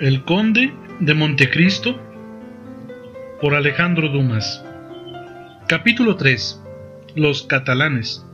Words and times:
El 0.00 0.24
Conde 0.24 0.72
de 1.00 1.12
Montecristo 1.12 2.00
por 3.38 3.54
Alejandro 3.54 4.08
Dumas. 4.08 4.64
Capítulo 5.68 6.16
3 6.16 6.58
Los 7.16 7.42
catalanes. 7.42 8.24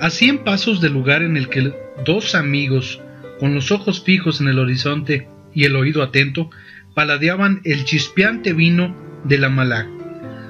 A 0.00 0.10
cien 0.10 0.42
pasos 0.42 0.80
del 0.80 0.94
lugar 0.94 1.22
en 1.22 1.36
el 1.36 1.48
que 1.48 1.72
dos 2.04 2.34
amigos, 2.34 3.00
con 3.38 3.54
los 3.54 3.70
ojos 3.70 4.02
fijos 4.02 4.40
en 4.40 4.48
el 4.48 4.58
horizonte 4.58 5.28
y 5.54 5.62
el 5.62 5.76
oído 5.76 6.02
atento, 6.02 6.50
paladeaban 6.92 7.60
el 7.62 7.84
chispeante 7.84 8.52
vino 8.52 8.96
de 9.22 9.38
la 9.38 9.50
Malá, 9.50 9.88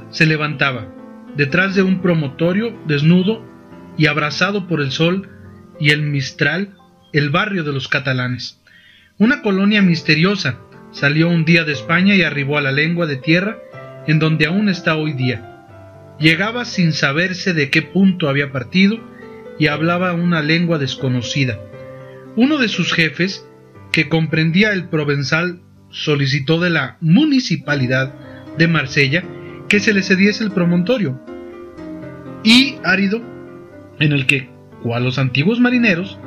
se 0.08 0.24
levantaba, 0.24 0.88
detrás 1.36 1.74
de 1.74 1.82
un 1.82 2.00
promontorio 2.00 2.74
desnudo 2.86 3.44
y 3.98 4.06
abrazado 4.06 4.68
por 4.68 4.80
el 4.80 4.90
sol 4.90 5.28
y 5.78 5.90
el 5.90 6.00
mistral, 6.00 6.74
el 7.12 7.28
barrio 7.28 7.62
de 7.62 7.74
los 7.74 7.88
catalanes 7.88 8.57
una 9.18 9.42
colonia 9.42 9.82
misteriosa 9.82 10.60
salió 10.92 11.28
un 11.28 11.44
día 11.44 11.64
de 11.64 11.72
España 11.72 12.14
y 12.14 12.22
arribó 12.22 12.56
a 12.56 12.62
la 12.62 12.70
lengua 12.70 13.06
de 13.06 13.16
tierra 13.16 13.58
en 14.06 14.20
donde 14.20 14.46
aún 14.46 14.68
está 14.68 14.96
hoy 14.96 15.12
día. 15.12 15.66
Llegaba 16.20 16.64
sin 16.64 16.92
saberse 16.92 17.52
de 17.52 17.68
qué 17.68 17.82
punto 17.82 18.28
había 18.28 18.52
partido 18.52 18.98
y 19.58 19.66
hablaba 19.66 20.12
una 20.12 20.40
lengua 20.40 20.78
desconocida. 20.78 21.58
Uno 22.36 22.58
de 22.58 22.68
sus 22.68 22.92
jefes, 22.92 23.44
que 23.90 24.08
comprendía 24.08 24.72
el 24.72 24.88
provenzal, 24.88 25.60
solicitó 25.90 26.60
de 26.60 26.70
la 26.70 26.96
municipalidad 27.00 28.14
de 28.56 28.68
Marsella 28.68 29.24
que 29.68 29.80
se 29.80 29.92
le 29.92 30.02
cediese 30.02 30.44
el 30.44 30.52
promontorio 30.52 31.20
y 32.44 32.76
árido 32.84 33.20
en 33.98 34.12
el 34.12 34.26
que, 34.26 34.48
cual 34.82 35.04
los 35.04 35.18
antiguos 35.18 35.58
marineros, 35.58 36.18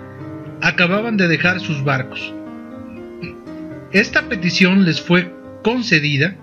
acababan 0.62 1.16
de 1.16 1.30
dejar 1.30 1.62
sus 1.62 1.84
barcos. 1.84 2.34
Esta 3.94 4.30
petición 4.30 4.85
les 4.85 5.02
fue 5.02 5.34
concedida 5.63 6.38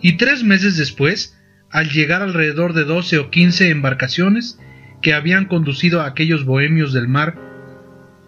y 0.00 0.16
tres 0.16 0.42
meses 0.42 0.78
después, 0.78 1.38
al 1.70 1.90
llegar 1.90 2.22
alrededor 2.22 2.72
de 2.72 2.84
doce 2.84 3.18
o 3.18 3.30
quince 3.30 3.70
embarcaciones 3.70 4.58
que 5.02 5.12
habían 5.12 5.44
conducido 5.44 6.00
a 6.00 6.06
aquellos 6.06 6.46
bohemios 6.46 6.94
del 6.94 7.08
mar, 7.08 7.38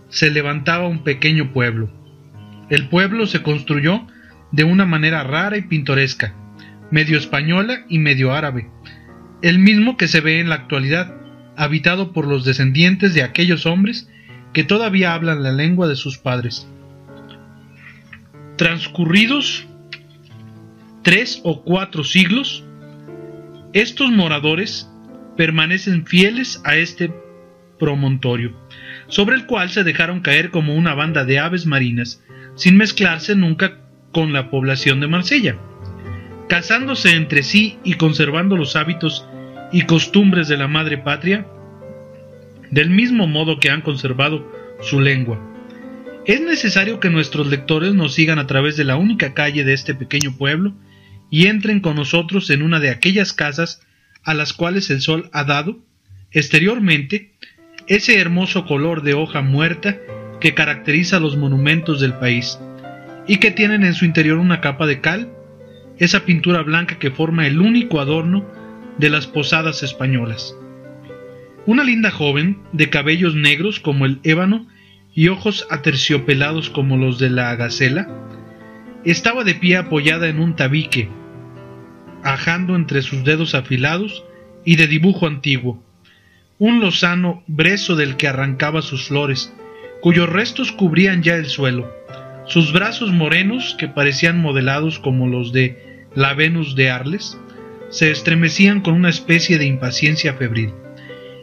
se 0.08 0.30
levantaba 0.30 0.88
un 0.88 1.04
pequeño 1.04 1.52
pueblo. 1.54 1.90
El 2.68 2.88
pueblo 2.88 3.26
se 3.26 3.42
construyó 3.42 4.06
de 4.52 4.64
una 4.64 4.84
manera 4.84 5.24
rara 5.24 5.56
y 5.56 5.62
pintoresca, 5.62 6.34
medio 6.90 7.16
española 7.16 7.86
y 7.88 7.98
medio 7.98 8.34
árabe, 8.34 8.68
el 9.40 9.58
mismo 9.58 9.96
que 9.96 10.06
se 10.06 10.20
ve 10.20 10.38
en 10.38 10.50
la 10.50 10.56
actualidad, 10.56 11.14
habitado 11.56 12.12
por 12.12 12.26
los 12.26 12.44
descendientes 12.44 13.14
de 13.14 13.22
aquellos 13.22 13.64
hombres 13.64 14.08
que 14.52 14.64
todavía 14.64 15.14
hablan 15.14 15.42
la 15.42 15.52
lengua 15.52 15.88
de 15.88 15.96
sus 15.96 16.18
padres. 16.18 16.68
Transcurridos 18.56 19.66
tres 21.02 21.40
o 21.44 21.62
cuatro 21.62 22.02
siglos, 22.02 22.64
estos 23.72 24.10
moradores 24.10 24.90
permanecen 25.36 26.06
fieles 26.06 26.60
a 26.64 26.76
este 26.76 27.12
promontorio, 27.78 28.56
sobre 29.08 29.36
el 29.36 29.46
cual 29.46 29.68
se 29.68 29.84
dejaron 29.84 30.20
caer 30.20 30.50
como 30.50 30.74
una 30.74 30.94
banda 30.94 31.24
de 31.24 31.38
aves 31.38 31.66
marinas, 31.66 32.24
sin 32.54 32.76
mezclarse 32.76 33.36
nunca 33.36 33.78
con 34.10 34.32
la 34.32 34.50
población 34.50 35.00
de 35.00 35.08
Marsella, 35.08 35.56
casándose 36.48 37.14
entre 37.14 37.42
sí 37.42 37.78
y 37.84 37.94
conservando 37.94 38.56
los 38.56 38.74
hábitos 38.74 39.28
y 39.72 39.82
costumbres 39.82 40.48
de 40.48 40.56
la 40.56 40.66
madre 40.66 40.98
patria, 40.98 41.46
del 42.70 42.90
mismo 42.90 43.26
modo 43.26 43.60
que 43.60 43.70
han 43.70 43.82
conservado 43.82 44.50
su 44.80 45.00
lengua. 45.00 45.38
Es 46.26 46.40
necesario 46.40 46.98
que 46.98 47.08
nuestros 47.08 47.46
lectores 47.46 47.94
nos 47.94 48.14
sigan 48.14 48.40
a 48.40 48.48
través 48.48 48.76
de 48.76 48.82
la 48.82 48.96
única 48.96 49.32
calle 49.32 49.62
de 49.62 49.72
este 49.72 49.94
pequeño 49.94 50.36
pueblo 50.36 50.74
y 51.30 51.46
entren 51.46 51.78
con 51.78 51.94
nosotros 51.94 52.50
en 52.50 52.62
una 52.62 52.80
de 52.80 52.90
aquellas 52.90 53.32
casas 53.32 53.80
a 54.24 54.34
las 54.34 54.52
cuales 54.52 54.90
el 54.90 55.00
sol 55.00 55.30
ha 55.32 55.44
dado, 55.44 55.78
exteriormente, 56.32 57.32
ese 57.86 58.18
hermoso 58.18 58.66
color 58.66 59.02
de 59.02 59.14
hoja 59.14 59.40
muerta 59.40 59.98
que 60.40 60.52
caracteriza 60.52 61.20
los 61.20 61.36
monumentos 61.36 62.00
del 62.00 62.14
país, 62.14 62.58
y 63.28 63.36
que 63.36 63.52
tienen 63.52 63.84
en 63.84 63.94
su 63.94 64.04
interior 64.04 64.38
una 64.38 64.60
capa 64.60 64.86
de 64.86 65.00
cal, 65.00 65.32
esa 65.98 66.24
pintura 66.24 66.62
blanca 66.62 66.98
que 66.98 67.12
forma 67.12 67.46
el 67.46 67.60
único 67.60 68.00
adorno 68.00 68.44
de 68.98 69.10
las 69.10 69.28
posadas 69.28 69.84
españolas. 69.84 70.56
Una 71.66 71.84
linda 71.84 72.10
joven, 72.10 72.58
de 72.72 72.90
cabellos 72.90 73.36
negros 73.36 73.78
como 73.78 74.06
el 74.06 74.18
ébano, 74.24 74.66
y 75.16 75.28
ojos 75.28 75.66
aterciopelados 75.70 76.68
como 76.68 76.98
los 76.98 77.18
de 77.18 77.30
la 77.30 77.56
gacela, 77.56 78.06
estaba 79.02 79.44
de 79.44 79.54
pie 79.54 79.78
apoyada 79.78 80.28
en 80.28 80.38
un 80.38 80.54
tabique, 80.56 81.08
ajando 82.22 82.76
entre 82.76 83.00
sus 83.00 83.24
dedos 83.24 83.54
afilados 83.54 84.24
y 84.62 84.76
de 84.76 84.86
dibujo 84.86 85.26
antiguo, 85.26 85.82
un 86.58 86.80
lozano 86.80 87.42
brezo 87.46 87.96
del 87.96 88.16
que 88.16 88.28
arrancaba 88.28 88.82
sus 88.82 89.08
flores, 89.08 89.54
cuyos 90.02 90.28
restos 90.28 90.70
cubrían 90.70 91.22
ya 91.22 91.36
el 91.36 91.46
suelo. 91.46 91.90
Sus 92.44 92.74
brazos 92.74 93.10
morenos, 93.10 93.74
que 93.78 93.88
parecían 93.88 94.38
modelados 94.38 94.98
como 94.98 95.28
los 95.28 95.50
de 95.50 96.06
la 96.14 96.34
Venus 96.34 96.76
de 96.76 96.90
Arles, 96.90 97.38
se 97.88 98.10
estremecían 98.10 98.82
con 98.82 98.92
una 98.92 99.08
especie 99.08 99.56
de 99.56 99.64
impaciencia 99.64 100.34
febril, 100.34 100.74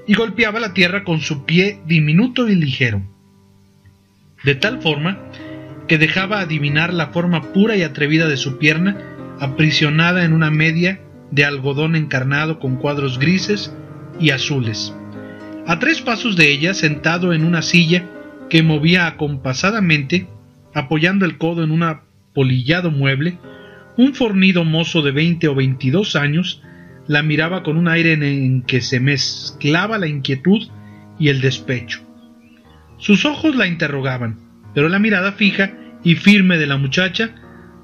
y 0.06 0.14
golpeaba 0.14 0.60
la 0.60 0.76
tierra 0.76 1.04
con 1.04 1.22
su 1.22 1.44
pie 1.46 1.82
diminuto 1.88 2.48
y 2.48 2.56
ligero 2.56 3.13
de 4.44 4.56
tal 4.56 4.82
forma 4.82 5.20
que 5.88 5.98
dejaba 5.98 6.40
adivinar 6.40 6.94
la 6.94 7.08
forma 7.08 7.54
pura 7.54 7.76
y 7.76 7.84
atrevida 7.84 8.28
de 8.28 8.38
su 8.38 8.58
pierna, 8.58 8.98
aprisionada 9.40 10.24
en 10.24 10.34
una 10.34 10.52
media 10.52 11.02
de 11.32 11.46
algodón 11.46 11.96
encarnado 11.96 12.60
con 12.60 12.78
cuadros 12.78 13.20
grises 13.20 13.76
y 14.20 14.30
azules. 14.30 14.94
A 15.66 15.80
tres 15.80 16.02
pasos 16.02 16.36
de 16.36 16.52
ella, 16.52 16.74
sentado 16.74 17.34
en 17.34 17.44
una 17.44 17.62
silla 17.62 18.06
que 18.50 18.64
movía 18.64 19.08
acompasadamente, 19.08 20.28
apoyando 20.74 21.26
el 21.26 21.38
codo 21.38 21.64
en 21.64 21.72
un 21.72 21.84
apolillado 21.84 22.92
mueble, 22.92 23.40
un 23.98 24.14
fornido 24.14 24.64
mozo 24.64 25.02
de 25.02 25.12
veinte 25.12 25.48
o 25.48 25.56
veintidós 25.56 26.16
años 26.16 26.62
la 27.08 27.22
miraba 27.22 27.64
con 27.64 27.78
un 27.78 27.88
aire 27.88 28.14
en 28.14 28.62
que 28.64 28.82
se 28.82 29.00
mezclaba 29.00 29.98
la 29.98 30.08
inquietud 30.08 30.68
y 31.20 31.30
el 31.30 31.42
despecho. 31.42 32.02
Sus 33.04 33.26
ojos 33.26 33.58
la 33.58 33.68
interrogaban, 33.68 34.40
pero 34.74 34.88
la 34.88 34.98
mirada 34.98 35.34
fija 35.34 35.74
y 36.06 36.16
firme 36.16 36.58
de 36.58 36.68
la 36.68 36.78
muchacha 36.78 37.36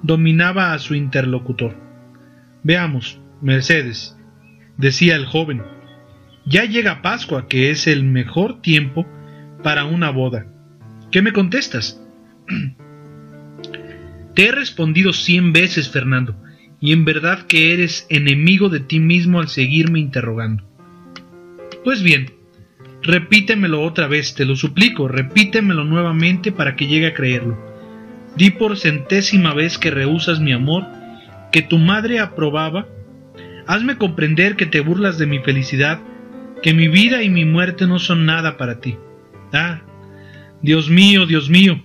dominaba 0.02 0.72
a 0.72 0.80
su 0.80 0.96
interlocutor. 0.96 1.76
Veamos, 2.64 3.20
Mercedes, 3.42 4.18
decía 4.78 5.18
el 5.18 5.26
joven, 5.26 5.62
ya 6.46 6.64
llega 6.64 7.02
Pascua, 7.02 7.50
que 7.50 7.70
es 7.70 7.86
el 7.86 8.06
mejor 8.06 8.62
tiempo 8.62 9.06
para 9.62 9.84
una 9.84 10.10
boda. 10.10 10.46
¿Qué 11.12 11.22
me 11.22 11.34
contestas? 11.34 12.02
Te 14.36 14.48
he 14.48 14.52
respondido 14.54 15.12
cien 15.12 15.52
veces, 15.52 15.90
Fernando, 15.90 16.42
y 16.80 16.94
en 16.94 17.04
verdad 17.04 17.46
que 17.46 17.74
eres 17.74 18.08
enemigo 18.10 18.70
de 18.70 18.80
ti 18.80 19.02
mismo 19.02 19.42
al 19.42 19.50
seguirme 19.50 20.00
interrogando. 20.00 20.64
Pues 21.84 22.04
bien, 22.04 22.39
Repítemelo 23.02 23.82
otra 23.82 24.08
vez, 24.08 24.36
te 24.36 24.46
lo 24.46 24.56
suplico, 24.56 25.08
repítemelo 25.08 25.86
nuevamente 25.86 26.52
para 26.52 26.76
que 26.76 26.88
llegue 26.88 27.08
a 27.08 27.14
creerlo. 27.14 27.58
Di 28.36 28.52
por 28.52 28.78
centésima 28.78 29.54
vez 29.54 29.78
que 29.78 29.92
rehusas 29.92 30.40
mi 30.40 30.52
amor, 30.52 30.86
que 31.52 31.62
tu 31.62 31.78
madre 31.78 32.20
aprobaba. 32.20 32.88
Hazme 33.68 33.98
comprender 33.98 34.56
que 34.56 34.66
te 34.66 34.82
burlas 34.82 35.18
de 35.18 35.28
mi 35.28 35.40
felicidad, 35.40 36.00
que 36.62 36.74
mi 36.74 36.88
vida 36.88 37.24
y 37.24 37.30
mi 37.30 37.46
muerte 37.46 37.88
no 37.88 38.00
son 38.00 38.26
nada 38.26 38.58
para 38.58 38.80
ti. 38.80 38.98
Ah, 39.54 39.82
Dios 40.62 40.90
mío, 40.90 41.26
Dios 41.26 41.50
mío, 41.50 41.84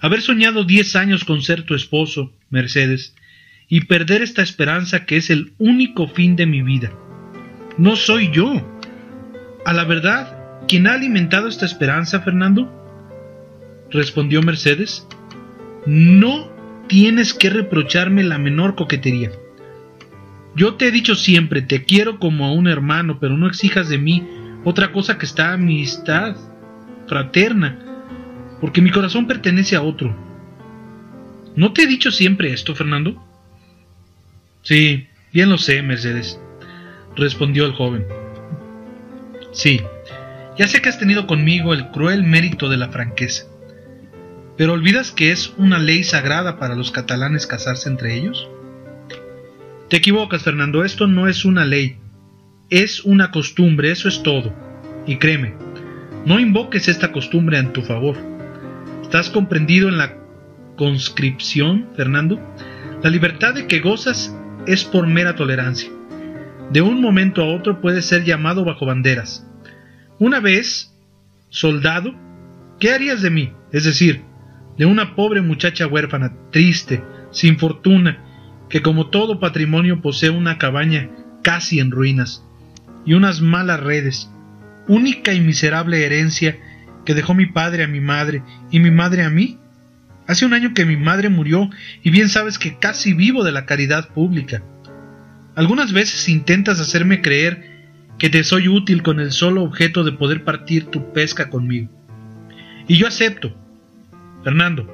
haber 0.00 0.20
soñado 0.20 0.64
diez 0.64 0.96
años 0.96 1.24
con 1.24 1.42
ser 1.42 1.62
tu 1.62 1.74
esposo, 1.74 2.32
Mercedes, 2.50 3.14
y 3.68 3.82
perder 3.82 4.22
esta 4.22 4.42
esperanza 4.42 5.06
que 5.06 5.16
es 5.16 5.30
el 5.30 5.52
único 5.58 6.08
fin 6.08 6.34
de 6.34 6.46
mi 6.46 6.62
vida. 6.62 6.92
No 7.78 7.94
soy 7.94 8.30
yo. 8.32 8.66
A 9.64 9.72
la 9.72 9.84
verdad, 9.84 10.39
¿Quién 10.68 10.86
ha 10.86 10.94
alimentado 10.94 11.48
esta 11.48 11.66
esperanza, 11.66 12.20
Fernando? 12.20 12.76
respondió 13.90 14.42
Mercedes. 14.42 15.06
No 15.86 16.50
tienes 16.88 17.34
que 17.34 17.50
reprocharme 17.50 18.22
la 18.22 18.38
menor 18.38 18.74
coquetería. 18.74 19.30
Yo 20.56 20.74
te 20.74 20.88
he 20.88 20.90
dicho 20.90 21.14
siempre, 21.14 21.62
te 21.62 21.84
quiero 21.84 22.18
como 22.18 22.44
a 22.44 22.52
un 22.52 22.66
hermano, 22.66 23.18
pero 23.20 23.36
no 23.36 23.46
exijas 23.46 23.88
de 23.88 23.98
mí 23.98 24.28
otra 24.64 24.92
cosa 24.92 25.16
que 25.16 25.26
esta 25.26 25.52
amistad 25.52 26.36
fraterna, 27.06 27.78
porque 28.60 28.82
mi 28.82 28.90
corazón 28.90 29.26
pertenece 29.26 29.76
a 29.76 29.82
otro. 29.82 30.14
¿No 31.56 31.72
te 31.72 31.82
he 31.82 31.86
dicho 31.86 32.10
siempre 32.10 32.52
esto, 32.52 32.74
Fernando? 32.74 33.24
Sí, 34.62 35.06
bien 35.32 35.48
lo 35.48 35.58
sé, 35.58 35.82
Mercedes, 35.82 36.38
respondió 37.16 37.64
el 37.64 37.72
joven. 37.72 38.04
Sí, 39.52 39.80
ya 40.60 40.68
sé 40.68 40.82
que 40.82 40.90
has 40.90 40.98
tenido 40.98 41.26
conmigo 41.26 41.72
el 41.72 41.88
cruel 41.88 42.22
mérito 42.22 42.68
de 42.68 42.76
la 42.76 42.90
franqueza. 42.90 43.46
¿Pero 44.58 44.74
olvidas 44.74 45.10
que 45.10 45.32
es 45.32 45.54
una 45.56 45.78
ley 45.78 46.04
sagrada 46.04 46.58
para 46.58 46.74
los 46.74 46.90
catalanes 46.90 47.46
casarse 47.46 47.88
entre 47.88 48.14
ellos? 48.14 48.46
Te 49.88 49.96
equivocas, 49.96 50.42
Fernando, 50.42 50.84
esto 50.84 51.06
no 51.06 51.28
es 51.28 51.46
una 51.46 51.64
ley, 51.64 51.96
es 52.68 53.02
una 53.04 53.30
costumbre, 53.30 53.90
eso 53.90 54.06
es 54.06 54.22
todo. 54.22 54.52
Y 55.06 55.16
créeme, 55.16 55.54
no 56.26 56.38
invoques 56.38 56.88
esta 56.88 57.10
costumbre 57.10 57.56
en 57.56 57.72
tu 57.72 57.80
favor. 57.80 58.18
¿Estás 59.00 59.30
comprendido 59.30 59.88
en 59.88 59.96
la 59.96 60.18
conscripción, 60.76 61.88
Fernando? 61.96 62.38
La 63.02 63.08
libertad 63.08 63.54
de 63.54 63.66
que 63.66 63.80
gozas 63.80 64.36
es 64.66 64.84
por 64.84 65.06
mera 65.06 65.36
tolerancia. 65.36 65.88
De 66.70 66.82
un 66.82 67.00
momento 67.00 67.40
a 67.40 67.46
otro 67.46 67.80
puedes 67.80 68.04
ser 68.04 68.24
llamado 68.24 68.62
bajo 68.62 68.84
banderas. 68.84 69.46
Una 70.20 70.38
vez, 70.38 70.92
soldado, 71.48 72.14
¿qué 72.78 72.92
harías 72.92 73.22
de 73.22 73.30
mí? 73.30 73.54
Es 73.72 73.84
decir, 73.84 74.20
de 74.76 74.84
una 74.84 75.16
pobre 75.16 75.40
muchacha 75.40 75.86
huérfana, 75.86 76.34
triste, 76.52 77.02
sin 77.30 77.58
fortuna, 77.58 78.22
que 78.68 78.82
como 78.82 79.08
todo 79.08 79.40
patrimonio 79.40 80.02
posee 80.02 80.28
una 80.28 80.58
cabaña 80.58 81.08
casi 81.42 81.80
en 81.80 81.90
ruinas 81.90 82.44
y 83.06 83.14
unas 83.14 83.40
malas 83.40 83.80
redes, 83.80 84.30
única 84.88 85.32
y 85.32 85.40
miserable 85.40 86.04
herencia 86.04 86.58
que 87.06 87.14
dejó 87.14 87.32
mi 87.32 87.46
padre 87.46 87.84
a 87.84 87.88
mi 87.88 88.00
madre 88.00 88.42
y 88.70 88.78
mi 88.78 88.90
madre 88.90 89.24
a 89.24 89.30
mí? 89.30 89.58
Hace 90.26 90.44
un 90.44 90.52
año 90.52 90.74
que 90.74 90.84
mi 90.84 90.98
madre 90.98 91.30
murió 91.30 91.70
y 92.02 92.10
bien 92.10 92.28
sabes 92.28 92.58
que 92.58 92.76
casi 92.76 93.14
vivo 93.14 93.42
de 93.42 93.52
la 93.52 93.64
caridad 93.64 94.10
pública. 94.10 94.62
Algunas 95.54 95.94
veces 95.94 96.28
intentas 96.28 96.78
hacerme 96.78 97.22
creer 97.22 97.69
que 98.20 98.28
te 98.28 98.44
soy 98.44 98.68
útil 98.68 99.02
con 99.02 99.18
el 99.18 99.32
solo 99.32 99.62
objeto 99.62 100.04
de 100.04 100.12
poder 100.12 100.44
partir 100.44 100.84
tu 100.90 101.10
pesca 101.14 101.48
conmigo. 101.48 101.88
Y 102.86 102.98
yo 102.98 103.08
acepto, 103.08 103.56
Fernando, 104.44 104.86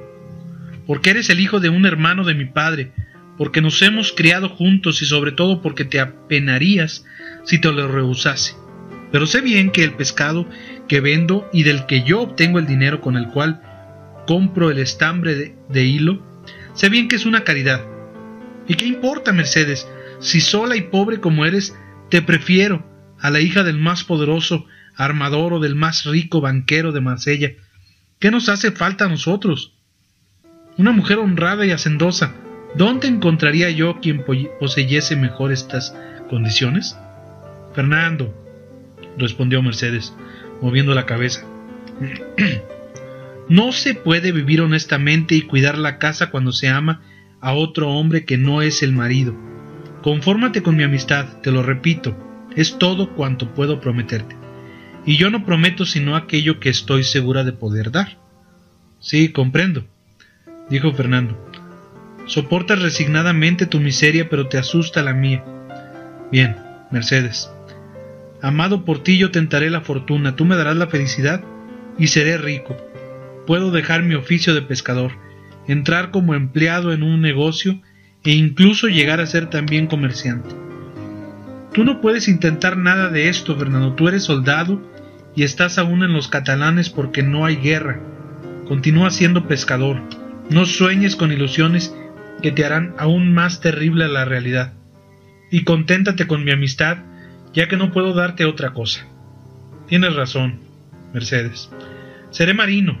porque 0.87 1.09
eres 1.09 1.29
el 1.29 1.41
hijo 1.41 1.59
de 1.59 1.67
un 1.67 1.85
hermano 1.85 2.23
de 2.23 2.33
mi 2.33 2.45
padre, 2.45 2.93
porque 3.37 3.59
nos 3.61 3.81
hemos 3.81 4.13
criado 4.13 4.47
juntos 4.47 5.01
y 5.01 5.05
sobre 5.05 5.33
todo 5.33 5.61
porque 5.61 5.83
te 5.83 5.99
apenarías 5.99 7.03
si 7.43 7.59
te 7.59 7.69
lo 7.69 7.89
rehusase. 7.89 8.55
Pero 9.11 9.27
sé 9.27 9.41
bien 9.41 9.71
que 9.71 9.83
el 9.83 9.91
pescado 9.91 10.47
que 10.87 11.01
vendo 11.01 11.49
y 11.51 11.63
del 11.63 11.85
que 11.85 12.03
yo 12.03 12.21
obtengo 12.21 12.59
el 12.59 12.65
dinero 12.65 13.01
con 13.01 13.17
el 13.17 13.27
cual 13.27 13.61
compro 14.25 14.71
el 14.71 14.79
estambre 14.79 15.35
de, 15.35 15.55
de 15.67 15.83
hilo, 15.83 16.25
sé 16.73 16.87
bien 16.87 17.09
que 17.09 17.17
es 17.17 17.25
una 17.25 17.43
caridad. 17.43 17.81
¿Y 18.69 18.75
qué 18.75 18.85
importa, 18.85 19.33
Mercedes? 19.33 19.85
Si 20.21 20.39
sola 20.39 20.77
y 20.77 20.83
pobre 20.83 21.19
como 21.19 21.45
eres, 21.45 21.75
te 22.09 22.21
prefiero 22.21 22.95
a 23.19 23.29
la 23.29 23.39
hija 23.39 23.63
del 23.63 23.77
más 23.77 24.03
poderoso 24.03 24.65
armador 24.95 25.53
o 25.53 25.59
del 25.59 25.75
más 25.75 26.05
rico 26.05 26.41
banquero 26.41 26.91
de 26.91 27.01
Marsella. 27.01 27.51
¿Qué 28.19 28.31
nos 28.31 28.49
hace 28.49 28.71
falta 28.71 29.05
a 29.05 29.09
nosotros? 29.09 29.73
Una 30.77 30.91
mujer 30.91 31.19
honrada 31.19 31.65
y 31.65 31.71
hacendosa, 31.71 32.35
¿dónde 32.75 33.07
encontraría 33.07 33.69
yo 33.69 33.99
quien 33.99 34.23
poseyese 34.59 35.15
mejor 35.15 35.51
estas 35.51 35.95
condiciones? 36.29 36.97
Fernando, 37.73 38.33
respondió 39.17 39.61
Mercedes, 39.61 40.13
moviendo 40.61 40.93
la 40.95 41.05
cabeza. 41.05 41.45
no 43.49 43.71
se 43.71 43.93
puede 43.93 44.31
vivir 44.31 44.61
honestamente 44.61 45.35
y 45.35 45.43
cuidar 45.43 45.77
la 45.77 45.99
casa 45.99 46.29
cuando 46.29 46.51
se 46.51 46.69
ama 46.69 47.01
a 47.39 47.53
otro 47.53 47.89
hombre 47.89 48.25
que 48.25 48.37
no 48.37 48.61
es 48.61 48.83
el 48.83 48.93
marido. 48.93 49.35
Confórmate 50.01 50.61
con 50.61 50.75
mi 50.75 50.83
amistad, 50.83 51.41
te 51.41 51.51
lo 51.51 51.63
repito, 51.63 52.26
es 52.57 52.79
todo 52.79 53.13
cuanto 53.13 53.53
puedo 53.53 53.79
prometerte. 53.79 54.35
Y 55.05 55.15
yo 55.15 55.29
no 55.29 55.45
prometo 55.45 55.85
sino 55.85 56.15
aquello 56.17 56.59
que 56.59 56.69
estoy 56.69 57.03
segura 57.03 57.45
de 57.45 57.53
poder 57.53 57.91
dar. 57.91 58.17
Sí, 58.99 59.31
comprendo, 59.31 59.85
dijo 60.69 60.91
Fernando. 60.91 61.49
Soportas 62.25 62.81
resignadamente 62.81 63.67
tu 63.67 63.79
miseria, 63.79 64.27
pero 64.27 64.47
te 64.47 64.57
asusta 64.57 65.03
la 65.03 65.13
mía. 65.13 65.45
Bien, 66.31 66.57
Mercedes. 66.91 67.49
Amado 68.41 68.85
por 68.85 69.03
ti 69.03 69.17
yo 69.17 69.31
tentaré 69.31 69.69
la 69.69 69.81
fortuna, 69.81 70.35
tú 70.35 70.43
me 70.43 70.57
darás 70.57 70.75
la 70.75 70.87
felicidad 70.87 71.43
y 71.97 72.07
seré 72.07 72.37
rico. 72.37 72.75
Puedo 73.45 73.71
dejar 73.71 74.01
mi 74.03 74.15
oficio 74.15 74.53
de 74.53 74.63
pescador, 74.63 75.11
entrar 75.67 76.11
como 76.11 76.33
empleado 76.33 76.91
en 76.91 77.03
un 77.03 77.21
negocio 77.21 77.79
e 78.23 78.31
incluso 78.31 78.87
llegar 78.87 79.21
a 79.21 79.27
ser 79.27 79.49
también 79.49 79.87
comerciante. 79.87 80.67
Tú 81.77 81.83
no 81.83 82.01
puedes 82.01 82.27
intentar 82.27 82.75
nada 82.75 83.09
de 83.09 83.29
esto, 83.29 83.55
Fernando. 83.55 83.93
Tú 83.93 84.07
eres 84.07 84.23
soldado 84.23 84.81
y 85.35 85.43
estás 85.43 85.77
aún 85.77 86.01
en 86.01 86.11
los 86.11 86.27
catalanes 86.27 86.89
porque 86.89 87.21
no 87.21 87.45
hay 87.45 87.57
guerra. 87.57 87.99
Continúa 88.67 89.11
siendo 89.11 89.47
pescador. 89.47 90.01
No 90.49 90.65
sueñes 90.65 91.15
con 91.15 91.31
ilusiones 91.31 91.95
que 92.41 92.51
te 92.51 92.65
harán 92.65 92.95
aún 92.97 93.31
más 93.31 93.61
terrible 93.61 94.07
la 94.07 94.25
realidad. 94.25 94.73
Y 95.51 95.65
conténtate 95.65 96.25
con 96.25 96.43
mi 96.43 96.49
amistad, 96.49 96.97
ya 97.53 97.67
que 97.67 97.77
no 97.77 97.91
puedo 97.91 98.15
darte 98.15 98.45
otra 98.45 98.73
cosa. 98.73 99.05
Tienes 99.85 100.15
razón, 100.15 100.59
Mercedes. 101.13 101.69
Seré 102.31 102.55
marino. 102.55 102.99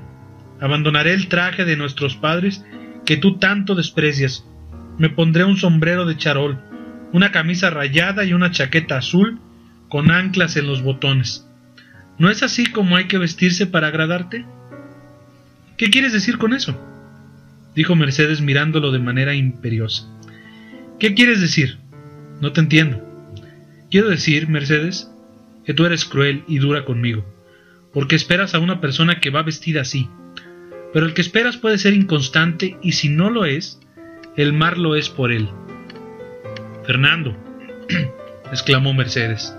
Abandonaré 0.61 1.15
el 1.15 1.29
traje 1.29 1.65
de 1.65 1.77
nuestros 1.77 2.15
padres 2.15 2.63
que 3.07 3.17
tú 3.17 3.39
tanto 3.39 3.73
desprecias 3.73 4.45
me 4.97 5.09
pondré 5.09 5.45
un 5.45 5.57
sombrero 5.57 6.05
de 6.05 6.17
charol, 6.17 6.59
una 7.13 7.31
camisa 7.31 7.69
rayada 7.69 8.25
y 8.25 8.33
una 8.33 8.51
chaqueta 8.51 8.97
azul 8.97 9.39
con 9.89 10.11
anclas 10.11 10.57
en 10.57 10.67
los 10.67 10.81
botones. 10.81 11.47
¿No 12.17 12.29
es 12.29 12.43
así 12.43 12.65
como 12.65 12.95
hay 12.95 13.05
que 13.05 13.17
vestirse 13.17 13.67
para 13.67 13.87
agradarte? 13.87 14.45
¿Qué 15.77 15.89
quieres 15.89 16.13
decir 16.13 16.37
con 16.37 16.53
eso? 16.53 16.83
dijo 17.75 17.95
Mercedes 17.95 18.41
mirándolo 18.41 18.91
de 18.91 18.99
manera 18.99 19.35
imperiosa. 19.35 20.11
¿Qué 20.99 21.13
quieres 21.13 21.39
decir? 21.39 21.77
No 22.41 22.51
te 22.51 22.61
entiendo. 22.61 23.03
Quiero 23.91 24.09
decir, 24.09 24.49
Mercedes, 24.49 25.11
que 25.63 25.75
tú 25.75 25.85
eres 25.85 26.03
cruel 26.03 26.43
y 26.47 26.57
dura 26.57 26.85
conmigo, 26.85 27.23
porque 27.93 28.15
esperas 28.15 28.55
a 28.55 28.59
una 28.59 28.81
persona 28.81 29.19
que 29.19 29.29
va 29.29 29.43
vestida 29.43 29.81
así. 29.81 30.09
Pero 30.91 31.05
el 31.05 31.13
que 31.13 31.21
esperas 31.21 31.57
puede 31.57 31.77
ser 31.77 31.93
inconstante 31.93 32.77
y 32.81 32.93
si 32.93 33.09
no 33.09 33.29
lo 33.29 33.45
es, 33.45 33.79
el 34.35 34.53
mar 34.53 34.79
lo 34.79 34.95
es 34.95 35.09
por 35.09 35.31
él. 35.31 35.47
Fernando, 36.87 37.35
exclamó 38.51 38.93
Mercedes, 38.93 39.53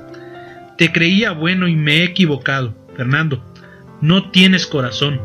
te 0.79 0.91
creía 0.93 1.33
bueno 1.33 1.69
y 1.69 1.77
me 1.77 1.99
he 1.99 2.05
equivocado. 2.05 2.75
Fernando, 2.97 3.45
no 4.01 4.31
tienes 4.31 4.67
corazón. 4.67 5.21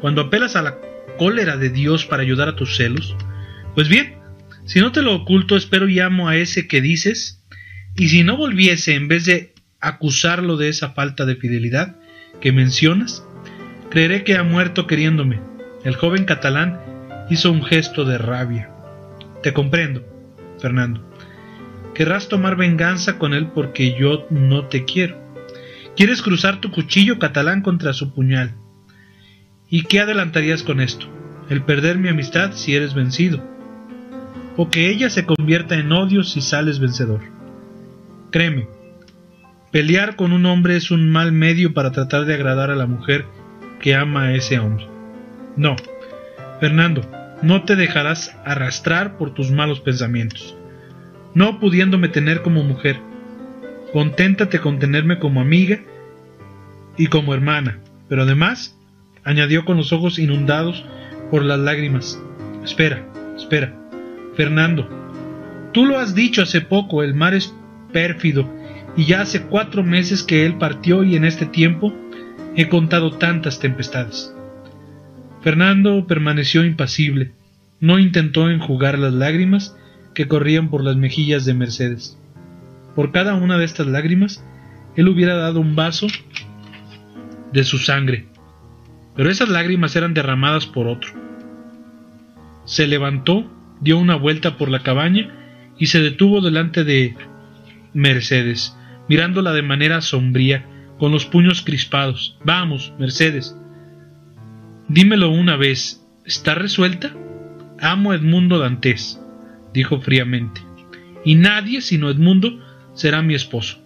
Cuando 0.00 0.22
apelas 0.22 0.54
a 0.56 0.62
la 0.62 0.78
cólera 1.18 1.56
de 1.56 1.68
Dios 1.68 2.06
para 2.06 2.22
ayudar 2.22 2.48
a 2.48 2.56
tus 2.56 2.76
celos, 2.76 3.16
pues 3.74 3.88
bien, 3.88 4.14
si 4.64 4.80
no 4.80 4.92
te 4.92 5.02
lo 5.02 5.14
oculto, 5.14 5.56
espero 5.56 5.86
llamo 5.86 6.28
a 6.28 6.36
ese 6.36 6.68
que 6.68 6.80
dices, 6.80 7.42
y 7.96 8.08
si 8.08 8.22
no 8.22 8.36
volviese 8.36 8.94
en 8.94 9.08
vez 9.08 9.24
de 9.24 9.52
acusarlo 9.80 10.56
de 10.56 10.68
esa 10.68 10.90
falta 10.90 11.26
de 11.26 11.36
fidelidad 11.36 11.96
que 12.40 12.52
mencionas, 12.52 13.24
creeré 13.90 14.22
que 14.22 14.36
ha 14.36 14.44
muerto 14.44 14.86
queriéndome. 14.86 15.40
El 15.84 15.96
joven 15.96 16.24
catalán 16.24 16.78
hizo 17.28 17.50
un 17.50 17.64
gesto 17.64 18.04
de 18.04 18.18
rabia. 18.18 18.70
Te 19.42 19.52
comprendo, 19.52 20.04
Fernando. 20.60 21.09
Querrás 21.94 22.28
tomar 22.28 22.56
venganza 22.56 23.18
con 23.18 23.34
él 23.34 23.48
porque 23.48 23.96
yo 23.98 24.26
no 24.30 24.66
te 24.66 24.84
quiero. 24.84 25.18
Quieres 25.96 26.22
cruzar 26.22 26.60
tu 26.60 26.70
cuchillo 26.70 27.18
catalán 27.18 27.62
contra 27.62 27.92
su 27.92 28.14
puñal. 28.14 28.54
¿Y 29.68 29.82
qué 29.84 30.00
adelantarías 30.00 30.62
con 30.62 30.80
esto? 30.80 31.06
El 31.48 31.62
perder 31.62 31.98
mi 31.98 32.08
amistad 32.08 32.52
si 32.52 32.74
eres 32.74 32.94
vencido. 32.94 33.42
O 34.56 34.70
que 34.70 34.88
ella 34.90 35.10
se 35.10 35.26
convierta 35.26 35.76
en 35.76 35.92
odio 35.92 36.24
si 36.24 36.40
sales 36.40 36.78
vencedor. 36.78 37.20
Créeme, 38.30 38.68
pelear 39.72 40.16
con 40.16 40.32
un 40.32 40.46
hombre 40.46 40.76
es 40.76 40.90
un 40.90 41.10
mal 41.10 41.32
medio 41.32 41.74
para 41.74 41.90
tratar 41.90 42.24
de 42.24 42.34
agradar 42.34 42.70
a 42.70 42.76
la 42.76 42.86
mujer 42.86 43.26
que 43.80 43.94
ama 43.94 44.24
a 44.24 44.34
ese 44.34 44.58
hombre. 44.58 44.86
No, 45.56 45.76
Fernando, 46.60 47.02
no 47.42 47.64
te 47.64 47.74
dejarás 47.74 48.36
arrastrar 48.44 49.16
por 49.16 49.34
tus 49.34 49.50
malos 49.50 49.80
pensamientos. 49.80 50.56
No 51.34 51.60
pudiéndome 51.60 52.08
tener 52.08 52.42
como 52.42 52.64
mujer, 52.64 52.96
conténtate 53.92 54.60
con 54.60 54.78
tenerme 54.78 55.18
como 55.18 55.40
amiga 55.40 55.80
y 56.96 57.06
como 57.06 57.34
hermana, 57.34 57.78
pero 58.08 58.22
además, 58.22 58.76
añadió 59.24 59.64
con 59.64 59.76
los 59.76 59.92
ojos 59.92 60.18
inundados 60.18 60.84
por 61.30 61.44
las 61.44 61.58
lágrimas, 61.58 62.20
espera, 62.64 63.06
espera, 63.36 63.74
Fernando, 64.34 64.88
tú 65.72 65.86
lo 65.86 65.98
has 65.98 66.14
dicho 66.14 66.42
hace 66.42 66.60
poco, 66.60 67.02
el 67.02 67.14
mar 67.14 67.34
es 67.34 67.54
pérfido, 67.92 68.48
y 68.96 69.04
ya 69.04 69.20
hace 69.20 69.42
cuatro 69.42 69.84
meses 69.84 70.22
que 70.22 70.44
él 70.44 70.54
partió 70.58 71.04
y 71.04 71.14
en 71.14 71.24
este 71.24 71.46
tiempo 71.46 71.94
he 72.56 72.68
contado 72.68 73.12
tantas 73.12 73.60
tempestades. 73.60 74.34
Fernando 75.42 76.06
permaneció 76.06 76.64
impasible, 76.64 77.32
no 77.78 77.98
intentó 77.98 78.50
enjugar 78.50 78.98
las 78.98 79.12
lágrimas 79.12 79.76
que 80.20 80.28
corrían 80.28 80.68
por 80.68 80.84
las 80.84 80.96
mejillas 80.96 81.46
de 81.46 81.54
Mercedes. 81.54 82.18
Por 82.94 83.10
cada 83.10 83.36
una 83.36 83.56
de 83.56 83.64
estas 83.64 83.86
lágrimas, 83.86 84.44
él 84.94 85.08
hubiera 85.08 85.34
dado 85.34 85.60
un 85.60 85.74
vaso 85.74 86.08
de 87.54 87.64
su 87.64 87.78
sangre. 87.78 88.26
pero 89.16 89.30
esas 89.30 89.48
lágrimas 89.48 89.96
eran 89.96 90.12
derramadas 90.12 90.66
por 90.66 90.88
otro. 90.88 91.10
Se 92.66 92.86
levantó, 92.86 93.50
dio 93.80 93.96
una 93.96 94.14
vuelta 94.14 94.58
por 94.58 94.68
la 94.68 94.82
cabaña 94.82 95.30
y 95.78 95.86
se 95.86 96.00
detuvo 96.00 96.42
delante 96.42 96.84
de 96.84 97.14
Mercedes, 97.94 98.76
mirándola 99.08 99.52
de 99.52 99.62
manera 99.62 100.02
sombría, 100.02 100.66
con 100.98 101.12
los 101.12 101.24
puños 101.24 101.62
crispados. 101.62 102.36
Vamos, 102.44 102.92
Mercedes. 102.98 103.56
Dímelo 104.86 105.30
una 105.30 105.56
vez, 105.56 106.06
¿está 106.26 106.54
resuelta? 106.54 107.14
Amo 107.80 108.12
Edmundo 108.12 108.58
Dantes, 108.58 109.19
dijo 109.72 110.00
fríamente, 110.00 110.60
y 111.24 111.34
nadie 111.34 111.80
sino 111.80 112.10
Edmundo 112.10 112.58
será 112.94 113.22
mi 113.22 113.34
esposo. 113.34 113.78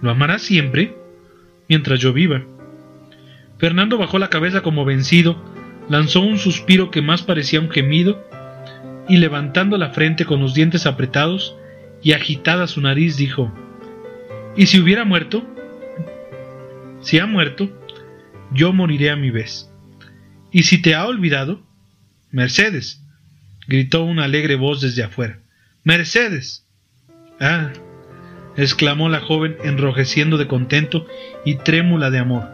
¿Lo 0.00 0.10
amará 0.10 0.38
siempre? 0.38 0.96
Mientras 1.68 2.00
yo 2.00 2.12
viva. 2.12 2.42
Fernando 3.58 3.98
bajó 3.98 4.18
la 4.18 4.30
cabeza 4.30 4.62
como 4.62 4.84
vencido, 4.84 5.42
lanzó 5.88 6.20
un 6.20 6.38
suspiro 6.38 6.90
que 6.90 7.02
más 7.02 7.22
parecía 7.22 7.60
un 7.60 7.70
gemido, 7.70 8.22
y 9.08 9.18
levantando 9.18 9.76
la 9.76 9.90
frente 9.90 10.24
con 10.24 10.40
los 10.40 10.54
dientes 10.54 10.86
apretados 10.86 11.56
y 12.02 12.12
agitada 12.12 12.66
su 12.66 12.80
nariz, 12.80 13.16
dijo 13.16 13.52
¿Y 14.56 14.66
si 14.66 14.80
hubiera 14.80 15.04
muerto? 15.04 15.44
Si 17.00 17.18
ha 17.18 17.26
muerto, 17.26 17.68
yo 18.52 18.72
moriré 18.72 19.10
a 19.10 19.16
mi 19.16 19.30
vez. 19.30 19.70
¿Y 20.52 20.62
si 20.62 20.80
te 20.80 20.94
ha 20.94 21.06
olvidado? 21.06 21.60
Mercedes, 22.30 23.03
gritó 23.66 24.04
una 24.04 24.24
alegre 24.24 24.56
voz 24.56 24.80
desde 24.80 25.02
afuera. 25.02 25.38
Mercedes. 25.82 26.66
Ah, 27.40 27.70
exclamó 28.56 29.08
la 29.08 29.20
joven 29.20 29.56
enrojeciendo 29.64 30.38
de 30.38 30.46
contento 30.46 31.06
y 31.44 31.56
trémula 31.56 32.10
de 32.10 32.18
amor. 32.18 32.48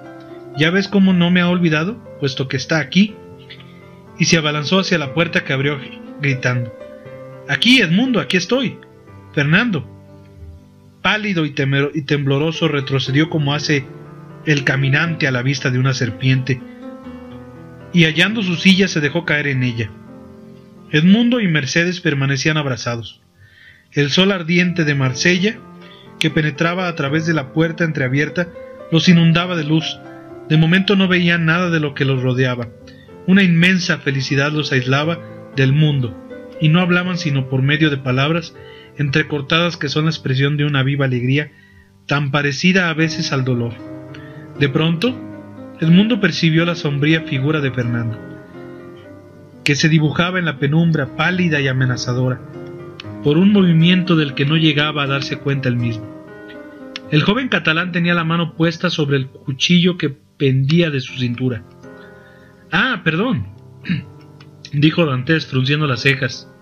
¿Ya 0.57 0.71
ves 0.71 0.89
cómo 0.89 1.13
no 1.13 1.31
me 1.31 1.41
ha 1.41 1.49
olvidado, 1.49 2.03
puesto 2.19 2.49
que 2.49 2.57
está 2.57 2.79
aquí? 2.79 3.15
Y 4.19 4.25
se 4.25 4.37
abalanzó 4.37 4.81
hacia 4.81 4.99
la 4.99 5.15
puerta 5.15 5.45
que 5.45 5.53
abrió 5.53 5.79
gritando. 6.21 6.75
Aquí, 7.49 7.81
Edmundo, 7.81 8.21
aquí 8.21 8.37
estoy. 8.37 8.79
Fernando. 9.33 9.89
Pálido 11.03 11.47
y, 11.47 11.55
y 11.95 12.03
tembloroso 12.03 12.69
retrocedió 12.69 13.31
como 13.31 13.55
hace 13.55 13.87
el 14.47 14.65
caminante 14.65 15.27
a 15.27 15.31
la 15.31 15.43
vista 15.43 15.71
de 15.71 15.79
una 15.79 15.95
serpiente, 15.95 16.61
y 17.93 18.05
hallando 18.05 18.43
su 18.43 18.57
silla 18.57 18.89
se 18.89 19.01
dejó 19.01 19.25
caer 19.25 19.49
en 19.49 19.63
ella. 19.63 19.91
Edmundo 20.93 21.41
y 21.41 21.49
Mercedes 21.49 22.01
permanecían 22.01 22.57
abrazados. 22.57 23.21
El 23.93 24.11
sol 24.11 24.33
ardiente 24.33 24.85
de 24.85 24.95
Marsella, 24.95 25.59
que 26.19 26.31
penetraba 26.31 26.89
a 26.89 26.95
través 26.95 27.27
de 27.27 27.35
la 27.35 27.53
puerta 27.53 27.85
entreabierta, 27.85 28.49
los 28.91 29.09
inundaba 29.09 29.57
de 29.57 29.65
luz. 29.65 29.99
De 30.49 30.57
momento 30.57 30.97
no 30.97 31.09
veían 31.09 31.47
nada 31.47 31.71
de 31.71 31.81
lo 31.81 31.95
que 31.95 32.05
los 32.05 32.23
rodeaba. 32.23 32.69
Una 33.27 33.43
inmensa 33.43 33.99
felicidad 33.99 34.51
los 34.53 34.73
aislaba 34.73 35.21
del 35.55 35.73
mundo, 35.73 36.17
y 36.61 36.69
no 36.69 36.81
hablaban 36.81 37.19
sino 37.19 37.49
por 37.49 37.63
medio 37.63 37.91
de 37.91 37.97
palabras 37.97 38.55
entrecortadas 38.99 39.77
que 39.77 39.89
son 39.89 40.05
la 40.05 40.11
expresión 40.11 40.57
de 40.57 40.65
una 40.65 40.83
viva 40.83 41.07
alegría, 41.07 41.53
tan 42.07 42.31
parecida 42.31 42.91
a 42.91 42.95
veces 42.95 43.33
al 43.33 43.45
dolor. 43.45 43.73
De 44.59 44.69
pronto, 44.69 45.19
el 45.81 45.91
mundo 45.91 46.21
percibió 46.21 46.65
la 46.67 46.75
sombría 46.75 47.23
figura 47.23 47.61
de 47.61 47.71
Fernando, 47.71 48.19
que 49.71 49.77
se 49.77 49.89
dibujaba 49.89 50.41
en 50.41 50.47
la 50.47 50.59
penumbra 50.59 51.15
pálida 51.15 51.61
y 51.61 51.69
amenazadora, 51.69 52.41
por 53.23 53.39
un 53.39 53.53
movimiento 53.53 54.17
del 54.17 54.35
que 54.35 54.45
no 54.45 54.57
llegaba 54.57 55.05
a 55.05 55.07
darse 55.07 55.39
cuenta 55.39 55.69
él 55.69 55.77
mismo. 55.77 56.05
El 57.13 57.23
joven 57.23 57.49
catalán 57.49 57.93
tenía 57.93 58.15
la 58.15 58.25
mano 58.25 58.57
puesta 58.57 58.91
sobre 58.91 59.17
el 59.19 59.29
cuchillo 59.29 59.97
que 59.97 60.09
pendía 60.11 60.91
de 60.91 61.01
su 61.01 61.17
cintura. 61.19 61.63
Ah, 62.73 63.03
perdón, 63.05 63.47
dijo 64.73 65.07
Dantes 65.07 65.47
frunciendo 65.47 65.87
las 65.87 66.03
cejas. 66.03 66.53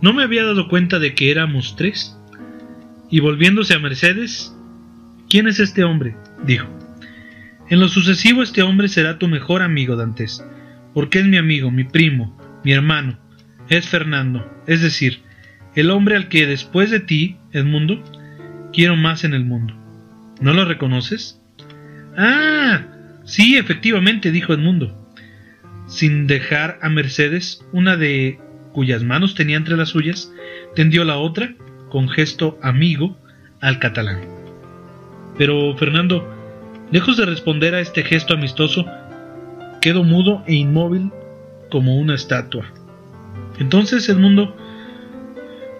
No 0.00 0.12
me 0.12 0.24
había 0.24 0.42
dado 0.42 0.66
cuenta 0.66 0.98
de 0.98 1.14
que 1.14 1.30
éramos 1.30 1.76
tres. 1.76 2.18
Y 3.08 3.20
volviéndose 3.20 3.74
a 3.74 3.78
Mercedes, 3.78 4.52
¿quién 5.30 5.46
es 5.46 5.60
este 5.60 5.84
hombre? 5.84 6.16
dijo. 6.44 6.66
En 7.68 7.78
lo 7.78 7.86
sucesivo 7.88 8.42
este 8.42 8.64
hombre 8.64 8.88
será 8.88 9.16
tu 9.16 9.28
mejor 9.28 9.62
amigo, 9.62 9.94
Dantes, 9.94 10.44
porque 10.96 11.18
es 11.18 11.26
mi 11.26 11.36
amigo, 11.36 11.70
mi 11.70 11.84
primo, 11.84 12.34
mi 12.64 12.72
hermano, 12.72 13.18
es 13.68 13.86
Fernando, 13.86 14.50
es 14.66 14.80
decir, 14.80 15.20
el 15.74 15.90
hombre 15.90 16.16
al 16.16 16.28
que 16.28 16.46
después 16.46 16.90
de 16.90 17.00
ti, 17.00 17.36
Edmundo, 17.52 18.02
quiero 18.72 18.96
más 18.96 19.22
en 19.22 19.34
el 19.34 19.44
mundo. 19.44 19.74
¿No 20.40 20.54
lo 20.54 20.64
reconoces? 20.64 21.38
Ah, 22.16 22.80
sí, 23.26 23.58
efectivamente, 23.58 24.30
dijo 24.30 24.54
Edmundo, 24.54 25.12
sin 25.86 26.26
dejar 26.26 26.78
a 26.80 26.88
Mercedes, 26.88 27.62
una 27.72 27.98
de 27.98 28.40
cuyas 28.72 29.02
manos 29.02 29.34
tenía 29.34 29.58
entre 29.58 29.76
las 29.76 29.90
suyas, 29.90 30.32
tendió 30.74 31.04
la 31.04 31.18
otra, 31.18 31.52
con 31.90 32.08
gesto 32.08 32.58
amigo, 32.62 33.20
al 33.60 33.80
catalán. 33.80 34.22
Pero 35.36 35.76
Fernando, 35.76 36.26
Lejos 36.92 37.16
de 37.16 37.26
responder 37.26 37.74
a 37.74 37.80
este 37.80 38.04
gesto 38.04 38.34
amistoso, 38.34 38.86
quedó 39.86 40.02
mudo 40.02 40.42
e 40.48 40.54
inmóvil 40.56 41.12
como 41.70 41.96
una 41.96 42.16
estatua. 42.16 42.64
Entonces 43.60 44.08
Edmundo 44.08 44.56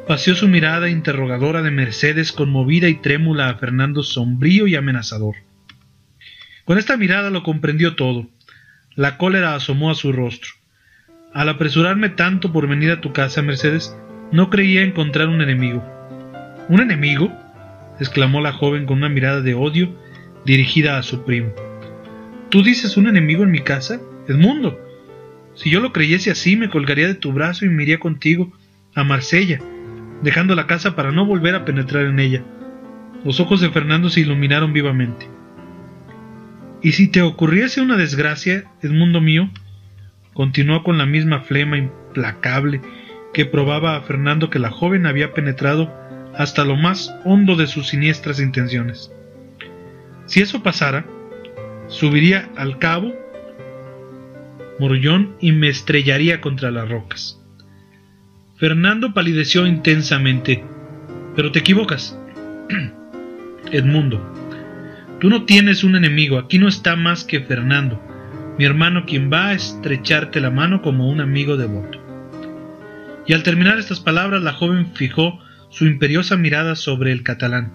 paseó 0.06 0.36
su 0.36 0.46
mirada 0.46 0.88
interrogadora 0.88 1.60
de 1.60 1.72
Mercedes 1.72 2.30
conmovida 2.30 2.88
y 2.88 2.94
trémula 2.94 3.48
a 3.48 3.56
Fernando 3.56 4.04
sombrío 4.04 4.68
y 4.68 4.76
amenazador. 4.76 5.34
Con 6.64 6.78
esta 6.78 6.96
mirada 6.96 7.30
lo 7.30 7.42
comprendió 7.42 7.96
todo. 7.96 8.28
La 8.94 9.18
cólera 9.18 9.56
asomó 9.56 9.90
a 9.90 9.96
su 9.96 10.12
rostro. 10.12 10.52
Al 11.34 11.48
apresurarme 11.48 12.08
tanto 12.08 12.52
por 12.52 12.68
venir 12.68 12.92
a 12.92 13.00
tu 13.00 13.12
casa, 13.12 13.42
Mercedes, 13.42 13.96
no 14.30 14.50
creía 14.50 14.82
encontrar 14.82 15.26
un 15.26 15.42
enemigo. 15.42 15.84
¿Un 16.68 16.78
enemigo? 16.78 17.32
exclamó 17.98 18.40
la 18.40 18.52
joven 18.52 18.86
con 18.86 18.98
una 18.98 19.08
mirada 19.08 19.40
de 19.40 19.54
odio 19.54 19.92
dirigida 20.44 20.96
a 20.96 21.02
su 21.02 21.24
primo. 21.24 21.52
¿Tú 22.48 22.62
dices 22.62 22.96
un 22.96 23.08
enemigo 23.08 23.42
en 23.42 23.50
mi 23.50 23.60
casa? 23.60 24.00
Edmundo. 24.28 24.78
Si 25.54 25.70
yo 25.70 25.80
lo 25.80 25.92
creyese 25.92 26.30
así, 26.30 26.56
me 26.56 26.70
colgaría 26.70 27.08
de 27.08 27.14
tu 27.14 27.32
brazo 27.32 27.64
y 27.64 27.68
me 27.68 27.82
iría 27.82 27.98
contigo 27.98 28.52
a 28.94 29.02
Marsella, 29.02 29.58
dejando 30.22 30.54
la 30.54 30.66
casa 30.66 30.94
para 30.94 31.10
no 31.10 31.26
volver 31.26 31.54
a 31.54 31.64
penetrar 31.64 32.06
en 32.06 32.20
ella. 32.20 32.44
Los 33.24 33.40
ojos 33.40 33.60
de 33.60 33.70
Fernando 33.70 34.10
se 34.10 34.20
iluminaron 34.20 34.72
vivamente. 34.72 35.28
¿Y 36.82 36.92
si 36.92 37.08
te 37.08 37.22
ocurriese 37.22 37.80
una 37.80 37.96
desgracia, 37.96 38.70
Edmundo 38.82 39.20
mío? 39.20 39.50
continuó 40.34 40.84
con 40.84 40.98
la 40.98 41.06
misma 41.06 41.40
flema 41.40 41.78
implacable 41.78 42.82
que 43.32 43.46
probaba 43.46 43.96
a 43.96 44.02
Fernando 44.02 44.50
que 44.50 44.58
la 44.58 44.70
joven 44.70 45.06
había 45.06 45.32
penetrado 45.32 45.92
hasta 46.36 46.64
lo 46.64 46.76
más 46.76 47.12
hondo 47.24 47.56
de 47.56 47.66
sus 47.66 47.88
siniestras 47.88 48.38
intenciones. 48.38 49.10
Si 50.26 50.42
eso 50.42 50.62
pasara, 50.62 51.06
subiría 51.88 52.48
al 52.56 52.78
cabo 52.78 53.14
Morullón 54.78 55.36
y 55.40 55.52
me 55.52 55.68
estrellaría 55.68 56.40
contra 56.40 56.70
las 56.70 56.88
rocas. 56.88 57.40
Fernando 58.56 59.12
palideció 59.12 59.66
intensamente. 59.66 60.64
Pero 61.34 61.52
te 61.52 61.58
equivocas. 61.58 62.18
Edmundo, 63.72 64.20
tú 65.20 65.28
no 65.28 65.44
tienes 65.44 65.84
un 65.84 65.96
enemigo, 65.96 66.38
aquí 66.38 66.58
no 66.58 66.68
está 66.68 66.96
más 66.96 67.24
que 67.24 67.40
Fernando, 67.40 68.00
mi 68.58 68.64
hermano 68.64 69.04
quien 69.06 69.30
va 69.30 69.48
a 69.48 69.54
estrecharte 69.54 70.40
la 70.40 70.50
mano 70.50 70.82
como 70.82 71.10
un 71.10 71.20
amigo 71.20 71.56
devoto. 71.56 72.00
Y 73.26 73.32
al 73.32 73.42
terminar 73.42 73.78
estas 73.78 74.00
palabras 74.00 74.42
la 74.42 74.52
joven 74.52 74.94
fijó 74.94 75.38
su 75.68 75.86
imperiosa 75.86 76.36
mirada 76.36 76.76
sobre 76.76 77.12
el 77.12 77.22
catalán, 77.22 77.72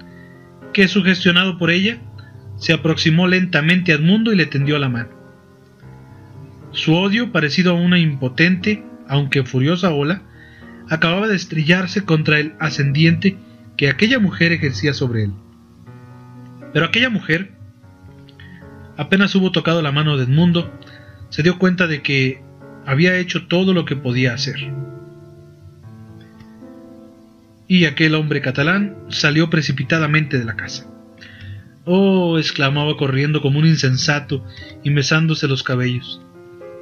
que 0.74 0.88
sugestionado 0.88 1.58
por 1.58 1.72
ella, 1.72 2.00
se 2.62 2.74
aproximó 2.74 3.27
lentamente 3.27 3.91
a 3.91 3.96
Edmundo 3.96 4.32
y 4.32 4.36
le 4.36 4.46
tendió 4.46 4.77
la 4.77 4.88
mano. 4.88 5.10
Su 6.74 6.94
odio, 6.94 7.32
parecido 7.32 7.72
a 7.72 7.74
una 7.74 7.98
impotente, 7.98 8.84
aunque 9.08 9.44
furiosa 9.44 9.89
ola, 9.89 10.22
acababa 10.88 11.27
de 11.27 11.36
estrellarse 11.36 12.06
contra 12.06 12.39
el 12.39 12.53
ascendiente 12.60 13.36
que 13.77 13.89
aquella 13.89 14.20
mujer 14.20 14.51
ejercía 14.51 14.94
sobre 14.94 15.24
él. 15.24 15.32
Pero 16.72 16.86
aquella 16.86 17.10
mujer, 17.10 17.50
apenas 18.96 19.34
hubo 19.34 19.51
tocado 19.51 19.82
la 19.82 19.91
mano 19.91 20.15
de 20.15 20.25
Edmundo, 20.25 20.72
se 21.30 21.41
dio 21.41 21.58
cuenta 21.58 21.88
de 21.88 22.03
que 22.03 22.44
había 22.86 23.18
hecho 23.18 23.48
todo 23.48 23.74
lo 23.74 23.86
que 23.86 23.96
podía 23.96 24.36
hacer. 24.36 24.72
Y 27.68 27.86
aquel 27.86 28.13
hombre 28.13 28.39
catalán 28.39 28.98
salió 29.10 29.50
precipitadamente 29.50 30.38
de 30.38 30.46
la 30.46 30.56
casa. 30.56 30.86
Oh, 31.86 32.38
exclamaba 32.38 32.96
corriendo 32.96 33.42
como 33.42 33.60
un 33.60 33.66
insensato 33.66 34.46
y 34.84 34.92
mesándose 34.92 35.48
los 35.48 35.64
cabellos. 35.64 36.22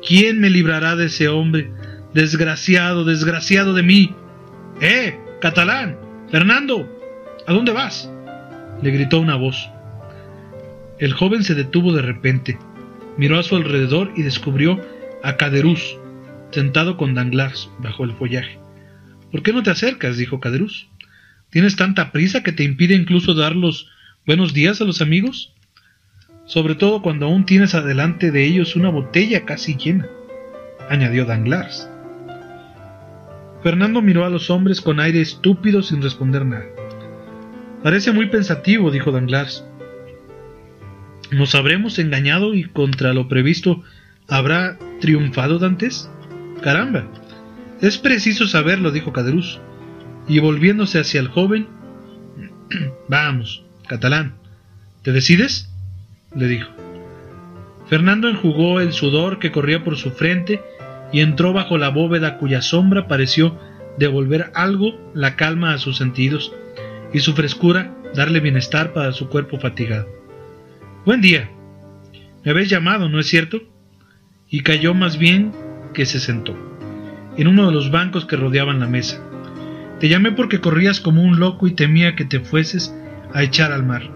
¿Quién 0.06 0.40
me 0.40 0.50
librará 0.50 0.96
de 0.96 1.06
ese 1.06 1.30
hombre? 1.30 1.72
Desgraciado, 2.14 3.06
desgraciado 3.06 3.74
de 3.74 3.84
mí. 3.84 4.14
¡Eh! 4.82 5.18
Catalán. 5.42 5.98
Fernando. 6.32 6.88
¿A 7.48 7.54
dónde 7.54 7.72
vas? 7.72 8.10
le 8.82 8.92
gritó 8.92 9.20
una 9.20 9.36
voz. 9.36 9.70
El 11.00 11.14
joven 11.14 11.44
se 11.44 11.56
detuvo 11.56 11.94
de 11.94 12.02
repente. 12.02 12.58
Miró 13.18 13.40
a 13.40 13.44
su 13.44 13.56
alrededor 13.56 14.12
y 14.16 14.22
descubrió 14.22 14.82
a 15.24 15.36
Caderuz, 15.38 15.98
sentado 16.52 16.98
con 16.98 17.14
Danglars 17.14 17.70
bajo 17.80 18.04
el 18.04 18.14
follaje. 18.14 18.60
¿Por 19.32 19.44
qué 19.44 19.54
no 19.54 19.64
te 19.64 19.72
acercas? 19.72 20.18
dijo 20.18 20.40
Caderuz. 20.40 20.90
¿Tienes 21.50 21.76
tanta 21.76 22.12
prisa 22.12 22.44
que 22.44 22.52
te 22.52 22.64
impide 22.64 22.96
incluso 22.96 23.34
dar 23.34 23.56
los 23.56 23.90
buenos 24.30 24.54
días 24.54 24.80
a 24.80 24.86
los 24.86 25.02
amigos? 25.02 25.56
Sobre 26.46 26.76
todo 26.76 27.02
cuando 27.02 27.26
aún 27.26 27.48
tienes 27.48 27.74
adelante 27.74 28.30
de 28.30 28.46
ellos 28.46 28.76
una 28.76 28.90
botella 28.90 29.44
casi 29.44 29.76
llena, 29.76 30.08
añadió 30.88 31.26
Danglars. 31.26 31.90
Fernando 33.64 34.04
miró 34.04 34.26
a 34.26 34.30
los 34.30 34.52
hombres 34.52 34.82
con 34.82 35.00
aire 35.00 35.20
estúpido 35.20 35.82
sin 35.82 36.04
responder 36.04 36.46
nada. 36.46 36.68
Parece 37.82 38.12
muy 38.12 38.28
pensativo, 38.28 38.92
dijo 38.92 39.12
Danglars. 39.12 39.66
¿Nos 41.32 41.56
habremos 41.56 41.98
engañado 41.98 42.54
y 42.54 42.66
contra 42.66 43.16
lo 43.16 43.28
previsto 43.28 43.82
habrá 44.28 44.78
triunfado 45.02 45.58
Dantes? 45.58 46.08
Caramba. 46.62 47.04
Es 47.82 47.98
preciso 47.98 48.48
saberlo, 48.48 48.92
dijo 48.92 49.12
Caderuz. 49.12 49.60
Y 50.28 50.38
volviéndose 50.38 51.00
hacia 51.00 51.20
el 51.20 51.30
joven, 51.30 51.68
Vamos, 53.10 53.66
catalán, 53.90 54.36
¿te 55.02 55.12
decides? 55.12 55.68
le 56.34 56.48
dijo. 56.48 56.70
Fernando 57.88 58.30
enjugó 58.30 58.80
el 58.80 58.94
sudor 58.94 59.40
que 59.40 59.52
corría 59.52 59.84
por 59.84 59.98
su 59.98 60.12
frente 60.12 60.62
y 61.12 61.22
entró 61.22 61.54
bajo 61.54 61.78
la 61.78 61.90
bóveda 61.90 62.38
cuya 62.38 62.62
sombra 62.62 63.08
pareció 63.08 63.60
devolver 63.98 64.52
algo 64.54 65.12
la 65.16 65.36
calma 65.36 65.74
a 65.74 65.80
sus 65.80 65.98
sentidos 65.98 66.54
y 67.12 67.20
su 67.20 67.34
frescura 67.34 67.96
darle 68.16 68.40
bienestar 68.40 68.94
para 68.94 69.12
su 69.12 69.28
cuerpo 69.28 69.60
fatigado. 69.60 70.08
Buen 71.04 71.20
día. 71.20 71.50
Me 72.46 72.52
habéis 72.52 72.70
llamado, 72.70 73.10
¿no 73.10 73.20
es 73.20 73.28
cierto? 73.28 73.60
Y 74.50 74.62
cayó 74.62 74.94
más 74.94 75.18
bien 75.18 75.52
que 75.96 76.06
se 76.06 76.20
sentó, 76.20 76.56
en 77.38 77.48
uno 77.48 77.66
de 77.66 77.74
los 77.74 77.90
bancos 77.90 78.26
que 78.26 78.36
rodeaban 78.36 78.80
la 78.80 78.88
mesa. 78.88 79.20
Te 80.00 80.10
llamé 80.10 80.32
porque 80.32 80.62
corrías 80.62 81.02
como 81.02 81.24
un 81.24 81.40
loco 81.40 81.68
y 81.68 81.72
temía 81.72 82.16
que 82.16 82.24
te 82.24 82.40
fueses 82.40 82.94
a 83.34 83.44
echar 83.44 83.72
al 83.72 83.86
mar, 83.86 84.10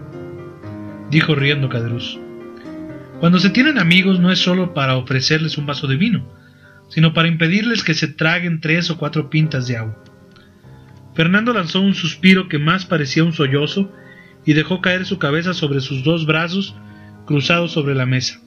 dijo 1.10 1.34
riendo 1.34 1.68
Caderuz. 1.68 2.18
Cuando 3.20 3.38
se 3.38 3.50
tienen 3.50 3.78
amigos 3.78 4.20
no 4.20 4.30
es 4.30 4.38
solo 4.38 4.74
para 4.74 4.96
ofrecerles 4.96 5.56
un 5.56 5.66
vaso 5.66 5.86
de 5.86 5.96
vino, 5.96 6.28
sino 6.88 7.14
para 7.14 7.28
impedirles 7.28 7.82
que 7.82 7.94
se 7.94 8.08
traguen 8.08 8.60
tres 8.60 8.90
o 8.90 8.98
cuatro 8.98 9.30
pintas 9.30 9.66
de 9.66 9.76
agua. 9.76 10.02
Fernando 11.14 11.52
lanzó 11.52 11.80
un 11.80 11.94
suspiro 11.94 12.48
que 12.48 12.58
más 12.58 12.86
parecía 12.86 13.24
un 13.24 13.32
sollozo 13.32 13.92
y 14.44 14.52
dejó 14.52 14.80
caer 14.80 15.06
su 15.06 15.18
cabeza 15.18 15.54
sobre 15.54 15.80
sus 15.80 16.02
dos 16.04 16.26
brazos 16.26 16.74
cruzados 17.24 17.72
sobre 17.72 17.94
la 17.94 18.04
mesa. 18.04 18.40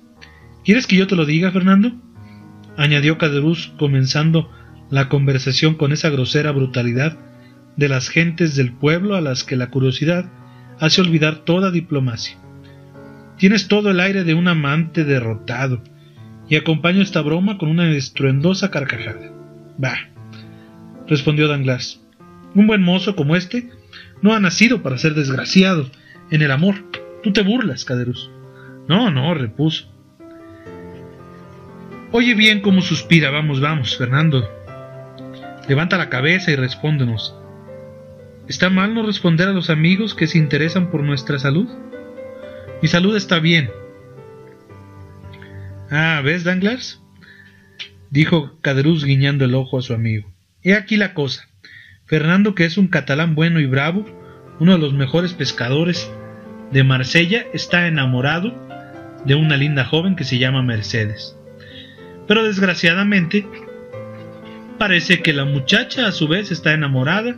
¿Quieres 0.64 0.86
que 0.86 0.98
yo 0.98 1.08
te 1.08 1.16
lo 1.16 1.26
diga, 1.26 1.52
Fernando? 1.52 1.94
añadió 2.76 3.18
Caderuz, 3.18 3.74
comenzando 3.80 4.52
la 4.92 5.10
conversación 5.10 5.76
con 5.76 5.92
esa 5.92 6.10
grosera 6.10 6.52
brutalidad 6.52 7.18
de 7.76 7.90
las 7.90 8.10
gentes 8.10 8.56
del 8.56 8.74
pueblo 8.74 9.16
a 9.16 9.22
las 9.22 9.44
que 9.44 9.56
la 9.56 9.70
curiosidad 9.70 10.30
hace 10.80 11.02
olvidar 11.02 11.38
toda 11.38 11.72
diplomacia. 11.72 12.38
Tienes 13.38 13.68
todo 13.68 13.92
el 13.92 14.00
aire 14.00 14.24
de 14.24 14.34
un 14.34 14.48
amante 14.48 15.04
derrotado, 15.04 15.82
y 16.50 16.56
acompaño 16.56 17.02
esta 17.02 17.22
broma 17.22 17.58
con 17.58 17.70
una 17.70 17.90
estruendosa 17.92 18.72
carcajada. 18.72 19.32
Bah, 19.78 20.10
respondió 21.08 21.48
Danglars. 21.48 22.02
Un 22.56 22.68
buen 22.68 22.82
mozo 22.82 23.16
como 23.16 23.36
este 23.36 23.70
no 24.22 24.34
ha 24.34 24.40
nacido 24.40 24.82
para 24.82 24.98
ser 24.98 25.14
desgraciado 25.14 25.90
en 26.32 26.42
el 26.42 26.52
amor. 26.52 26.76
Tú 27.22 27.34
te 27.34 27.42
burlas, 27.42 27.86
Caderus. 27.86 28.32
No, 28.88 29.12
no, 29.12 29.34
repuso. 29.34 29.92
Oye 32.12 32.34
bien 32.34 32.62
cómo 32.62 32.82
suspira. 32.82 33.30
Vamos, 33.30 33.60
vamos, 33.60 33.98
Fernando. 33.98 34.50
Levanta 35.68 35.98
la 35.98 36.10
cabeza 36.10 36.52
y 36.52 36.56
respóndenos. 36.56 37.36
¿Está 38.48 38.70
mal 38.70 38.94
no 38.94 39.06
responder 39.06 39.48
a 39.48 39.54
los 39.54 39.70
amigos 39.70 40.16
que 40.16 40.28
se 40.28 40.38
interesan 40.38 40.90
por 40.90 41.04
nuestra 41.04 41.38
salud? 41.40 41.68
Mi 42.82 42.88
salud 42.88 43.16
está 43.16 43.40
bien, 43.40 43.70
Ah, 45.90 46.22
¿ves, 46.24 46.44
Danglars? 46.44 47.02
dijo 48.10 48.58
Caderuz 48.62 49.06
guiñando 49.06 49.46
el 49.46 49.56
ojo 49.56 49.78
a 49.78 49.82
su 49.82 49.94
amigo. 49.94 50.30
He 50.62 50.74
aquí 50.74 50.98
la 50.98 51.14
cosa. 51.14 51.48
Fernando, 52.06 52.56
que 52.56 52.66
es 52.66 52.78
un 52.78 52.88
catalán 52.88 53.36
bueno 53.36 53.60
y 53.62 53.66
bravo, 53.66 54.06
uno 54.60 54.74
de 54.74 54.80
los 54.80 54.94
mejores 54.94 55.34
pescadores 55.34 56.10
de 56.72 56.84
Marsella, 56.84 57.46
está 57.54 57.88
enamorado 57.88 58.54
de 59.26 59.36
una 59.36 59.56
linda 59.56 59.86
joven 59.86 60.16
que 60.16 60.24
se 60.26 60.40
llama 60.40 60.62
Mercedes. 60.62 61.38
Pero 62.28 62.44
desgraciadamente, 62.44 63.48
parece 64.78 65.22
que 65.22 65.32
la 65.34 65.46
muchacha 65.46 66.08
a 66.08 66.12
su 66.12 66.28
vez 66.28 66.52
está 66.52 66.74
enamorada 66.74 67.38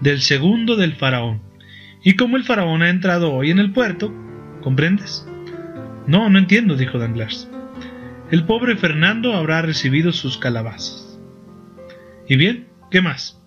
del 0.00 0.20
segundo 0.20 0.76
del 0.76 0.94
faraón. 0.94 1.40
Y 2.02 2.14
como 2.14 2.36
el 2.36 2.44
faraón 2.44 2.82
ha 2.82 2.90
entrado 2.90 3.32
hoy 3.32 3.50
en 3.50 3.58
el 3.58 3.72
puerto, 3.72 4.12
¿comprendes? 4.62 5.26
No, 6.06 6.30
no 6.30 6.38
entiendo, 6.38 6.76
dijo 6.76 6.98
Danglars 6.98 7.48
el 8.30 8.44
pobre 8.44 8.76
Fernando 8.76 9.34
habrá 9.34 9.62
recibido 9.62 10.12
sus 10.12 10.36
calabazas. 10.36 11.18
¿Y 12.28 12.36
bien? 12.36 12.66
¿Qué 12.90 13.00
más? 13.00 13.40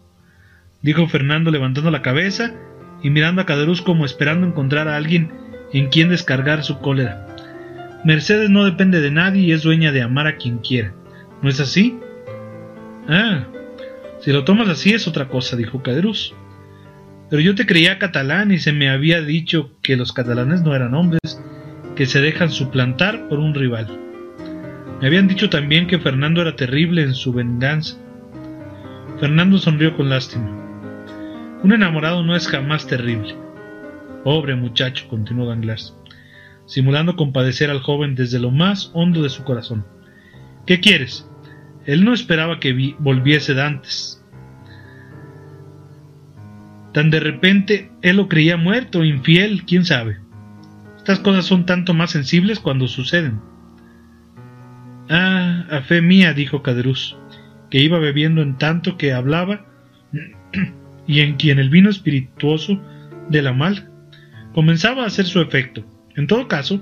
dijo 0.81 1.07
Fernando 1.07 1.51
levantando 1.51 1.91
la 1.91 2.01
cabeza 2.01 2.55
y 3.03 3.11
mirando 3.11 3.41
a 3.41 3.45
Caderuz 3.45 3.83
como 3.83 4.05
esperando 4.05 4.47
encontrar 4.47 4.87
a 4.87 4.95
alguien 4.95 5.31
en 5.71 5.89
quien 5.89 6.09
descargar 6.09 6.63
su 6.63 6.79
cólera. 6.79 7.27
Mercedes 8.03 8.49
no 8.49 8.65
depende 8.65 8.99
de 8.99 9.11
nadie 9.11 9.43
y 9.43 9.51
es 9.51 9.61
dueña 9.61 9.91
de 9.91 10.01
amar 10.01 10.25
a 10.25 10.37
quien 10.37 10.57
quiera. 10.57 10.95
¿No 11.43 11.49
es 11.49 11.59
así? 11.59 11.99
Ah, 13.07 13.45
si 14.21 14.31
lo 14.31 14.43
tomas 14.43 14.69
así 14.69 14.93
es 14.93 15.07
otra 15.07 15.27
cosa, 15.27 15.55
dijo 15.55 15.83
Caderuz. 15.83 16.33
Pero 17.31 17.41
yo 17.41 17.55
te 17.55 17.65
creía 17.65 17.97
catalán 17.97 18.51
y 18.51 18.59
se 18.59 18.73
me 18.73 18.89
había 18.89 19.21
dicho 19.21 19.71
que 19.81 19.95
los 19.95 20.11
catalanes 20.11 20.63
no 20.63 20.75
eran 20.75 20.93
hombres 20.93 21.41
que 21.95 22.05
se 22.05 22.19
dejan 22.19 22.51
suplantar 22.51 23.29
por 23.29 23.39
un 23.39 23.55
rival. 23.55 23.87
Me 24.99 25.07
habían 25.07 25.29
dicho 25.29 25.49
también 25.49 25.87
que 25.87 25.97
Fernando 25.97 26.41
era 26.41 26.57
terrible 26.57 27.03
en 27.03 27.13
su 27.13 27.31
venganza. 27.31 27.95
Fernando 29.21 29.59
sonrió 29.59 29.95
con 29.95 30.09
lástima. 30.09 30.49
Un 31.63 31.71
enamorado 31.71 32.21
no 32.21 32.35
es 32.35 32.49
jamás 32.49 32.85
terrible. 32.85 33.33
Pobre 34.25 34.55
muchacho, 34.55 35.07
continuó 35.07 35.47
Danglars, 35.47 35.95
simulando 36.65 37.15
compadecer 37.15 37.69
al 37.69 37.79
joven 37.79 38.13
desde 38.13 38.39
lo 38.39 38.51
más 38.51 38.91
hondo 38.93 39.23
de 39.23 39.29
su 39.29 39.45
corazón. 39.45 39.85
¿Qué 40.65 40.81
quieres? 40.81 41.25
Él 41.85 42.03
no 42.03 42.13
esperaba 42.13 42.59
que 42.59 42.95
volviese 42.99 43.53
Dantes. 43.53 44.20
Tan 46.93 47.09
de 47.09 47.19
repente 47.19 47.91
él 48.01 48.17
lo 48.17 48.27
creía 48.27 48.57
muerto, 48.57 49.03
infiel, 49.03 49.63
quién 49.65 49.85
sabe. 49.85 50.17
Estas 50.97 51.19
cosas 51.19 51.45
son 51.45 51.65
tanto 51.65 51.93
más 51.93 52.11
sensibles 52.11 52.59
cuando 52.59 52.87
suceden. 52.87 53.39
Ah, 55.09 55.65
a 55.69 55.81
fe 55.81 56.01
mía, 56.01 56.33
dijo 56.33 56.61
Caderuz, 56.61 57.17
que 57.69 57.79
iba 57.79 57.99
bebiendo 57.99 58.41
en 58.41 58.57
tanto 58.57 58.97
que 58.97 59.13
hablaba, 59.13 59.65
y 61.07 61.21
en 61.21 61.35
quien 61.35 61.59
el 61.59 61.69
vino 61.69 61.89
espirituoso 61.89 62.79
de 63.29 63.41
la 63.41 63.53
mal 63.53 63.89
comenzaba 64.53 65.03
a 65.03 65.07
hacer 65.07 65.25
su 65.25 65.41
efecto. 65.41 65.83
En 66.15 66.27
todo 66.27 66.47
caso, 66.47 66.81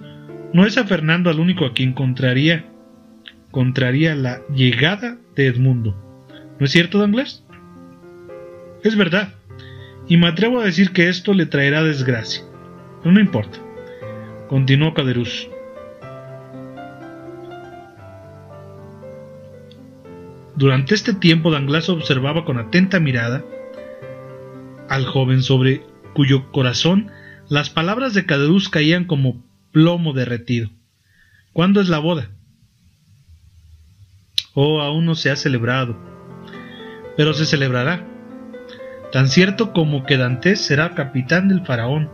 no 0.53 0.65
es 0.65 0.77
a 0.77 0.85
Fernando 0.85 1.29
al 1.29 1.39
único 1.39 1.65
a 1.65 1.73
quien 1.73 1.93
contraría, 1.93 2.65
contraría 3.51 4.15
la 4.15 4.41
llegada 4.53 5.17
de 5.35 5.47
Edmundo. 5.47 5.95
¿No 6.59 6.65
es 6.65 6.71
cierto, 6.71 6.99
Danglars? 6.99 7.45
Es 8.83 8.95
verdad, 8.95 9.33
y 10.09 10.17
me 10.17 10.27
atrevo 10.27 10.59
a 10.59 10.65
decir 10.65 10.91
que 10.91 11.07
esto 11.07 11.33
le 11.33 11.45
traerá 11.45 11.83
desgracia. 11.83 12.43
No 13.05 13.19
importa, 13.19 13.59
continuó 14.49 14.93
Caderuz. 14.93 15.47
Durante 20.55 20.95
este 20.95 21.13
tiempo 21.13 21.51
Danglars 21.51 21.87
observaba 21.87 22.43
con 22.43 22.57
atenta 22.57 22.99
mirada 22.99 23.45
al 24.89 25.05
joven 25.05 25.43
sobre 25.43 25.83
cuyo 26.13 26.51
corazón 26.51 27.11
las 27.47 27.69
palabras 27.69 28.13
de 28.13 28.25
Caderuz 28.25 28.67
caían 28.67 29.05
como 29.05 29.41
plomo 29.71 30.13
derretido. 30.13 30.69
¿Cuándo 31.53 31.81
es 31.81 31.87
la 31.87 31.99
boda? 31.99 32.31
Oh, 34.53 34.81
aún 34.81 35.05
no 35.05 35.15
se 35.15 35.29
ha 35.29 35.35
celebrado. 35.35 35.95
Pero 37.15 37.33
se 37.33 37.45
celebrará. 37.45 38.18
Tan 39.11 39.27
cierto 39.29 39.73
como 39.73 40.05
que 40.05 40.17
Dantes 40.17 40.61
será 40.61 40.93
capitán 40.93 41.47
del 41.47 41.65
faraón. 41.65 42.09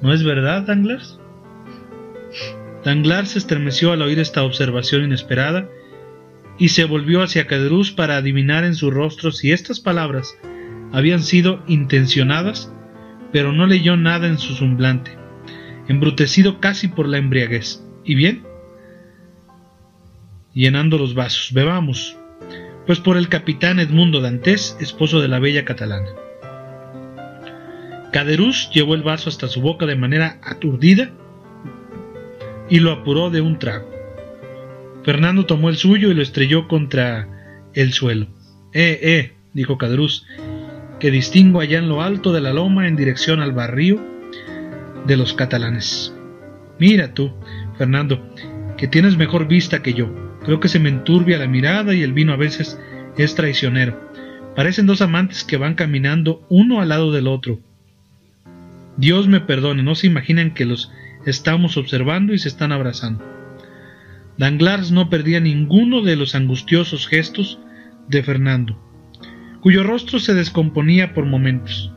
¿No 0.00 0.12
es 0.12 0.22
verdad, 0.22 0.62
Danglars? 0.62 1.18
Danglars 2.84 3.30
se 3.30 3.38
estremeció 3.38 3.92
al 3.92 4.02
oír 4.02 4.18
esta 4.18 4.42
observación 4.42 5.04
inesperada 5.04 5.68
y 6.58 6.68
se 6.68 6.84
volvió 6.84 7.22
hacia 7.22 7.46
Caderuz 7.46 7.92
para 7.92 8.16
adivinar 8.16 8.64
en 8.64 8.74
su 8.74 8.90
rostro 8.90 9.32
si 9.32 9.52
estas 9.52 9.80
palabras 9.80 10.36
habían 10.92 11.22
sido 11.22 11.62
intencionadas, 11.66 12.72
pero 13.32 13.52
no 13.52 13.66
leyó 13.66 13.96
nada 13.96 14.26
en 14.26 14.38
su 14.38 14.54
semblante, 14.54 15.12
embrutecido 15.88 16.60
casi 16.60 16.88
por 16.88 17.08
la 17.08 17.18
embriaguez. 17.18 17.82
¿Y 18.04 18.14
bien? 18.14 18.52
llenando 20.54 20.98
los 20.98 21.14
vasos. 21.14 21.52
Bebamos. 21.52 22.16
Pues 22.86 22.98
por 22.98 23.16
el 23.16 23.28
capitán 23.28 23.78
Edmundo 23.78 24.20
Dantes, 24.20 24.76
esposo 24.80 25.20
de 25.20 25.28
la 25.28 25.38
bella 25.38 25.64
catalana. 25.64 26.08
Caderús 28.12 28.70
llevó 28.72 28.94
el 28.94 29.02
vaso 29.02 29.30
hasta 29.30 29.48
su 29.48 29.60
boca 29.60 29.86
de 29.86 29.96
manera 29.96 30.38
aturdida 30.42 31.10
y 32.68 32.80
lo 32.80 32.90
apuró 32.90 33.30
de 33.30 33.40
un 33.40 33.58
trago. 33.58 33.88
Fernando 35.04 35.46
tomó 35.46 35.68
el 35.68 35.76
suyo 35.76 36.10
y 36.10 36.14
lo 36.14 36.22
estrelló 36.22 36.68
contra 36.68 37.28
el 37.72 37.92
suelo. 37.92 38.26
Eh, 38.72 38.98
eh, 39.02 39.32
dijo 39.52 39.78
Caderús, 39.78 40.26
que 40.98 41.10
distingo 41.10 41.60
allá 41.60 41.78
en 41.78 41.88
lo 41.88 42.02
alto 42.02 42.32
de 42.32 42.40
la 42.40 42.52
loma 42.52 42.86
en 42.86 42.96
dirección 42.96 43.40
al 43.40 43.52
barrio 43.52 44.00
de 45.06 45.16
los 45.16 45.34
catalanes. 45.34 46.14
Mira 46.78 47.14
tú, 47.14 47.32
Fernando, 47.78 48.34
que 48.76 48.88
tienes 48.88 49.16
mejor 49.16 49.46
vista 49.46 49.82
que 49.82 49.94
yo. 49.94 50.21
Creo 50.44 50.60
que 50.60 50.68
se 50.68 50.78
me 50.78 50.88
enturbia 50.88 51.38
la 51.38 51.46
mirada 51.46 51.94
y 51.94 52.02
el 52.02 52.12
vino 52.12 52.32
a 52.32 52.36
veces 52.36 52.78
es 53.16 53.34
traicionero. 53.34 54.10
Parecen 54.56 54.86
dos 54.86 55.00
amantes 55.00 55.44
que 55.44 55.56
van 55.56 55.74
caminando 55.74 56.44
uno 56.48 56.80
al 56.80 56.88
lado 56.88 57.12
del 57.12 57.28
otro. 57.28 57.60
Dios 58.96 59.28
me 59.28 59.40
perdone, 59.40 59.82
no 59.82 59.94
se 59.94 60.06
imaginan 60.06 60.52
que 60.52 60.66
los 60.66 60.92
estamos 61.24 61.76
observando 61.76 62.34
y 62.34 62.38
se 62.38 62.48
están 62.48 62.72
abrazando. 62.72 63.24
Danglars 64.36 64.90
no 64.90 65.08
perdía 65.08 65.40
ninguno 65.40 66.02
de 66.02 66.16
los 66.16 66.34
angustiosos 66.34 67.06
gestos 67.06 67.58
de 68.08 68.22
Fernando, 68.22 68.78
cuyo 69.60 69.82
rostro 69.84 70.18
se 70.18 70.34
descomponía 70.34 71.14
por 71.14 71.24
momentos. 71.26 71.92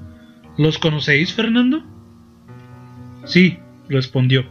¿Los 0.58 0.77
conocéis, 0.77 1.34
Fernando? 1.34 1.84
Sí, 3.25 3.58
respondió, 3.89 4.45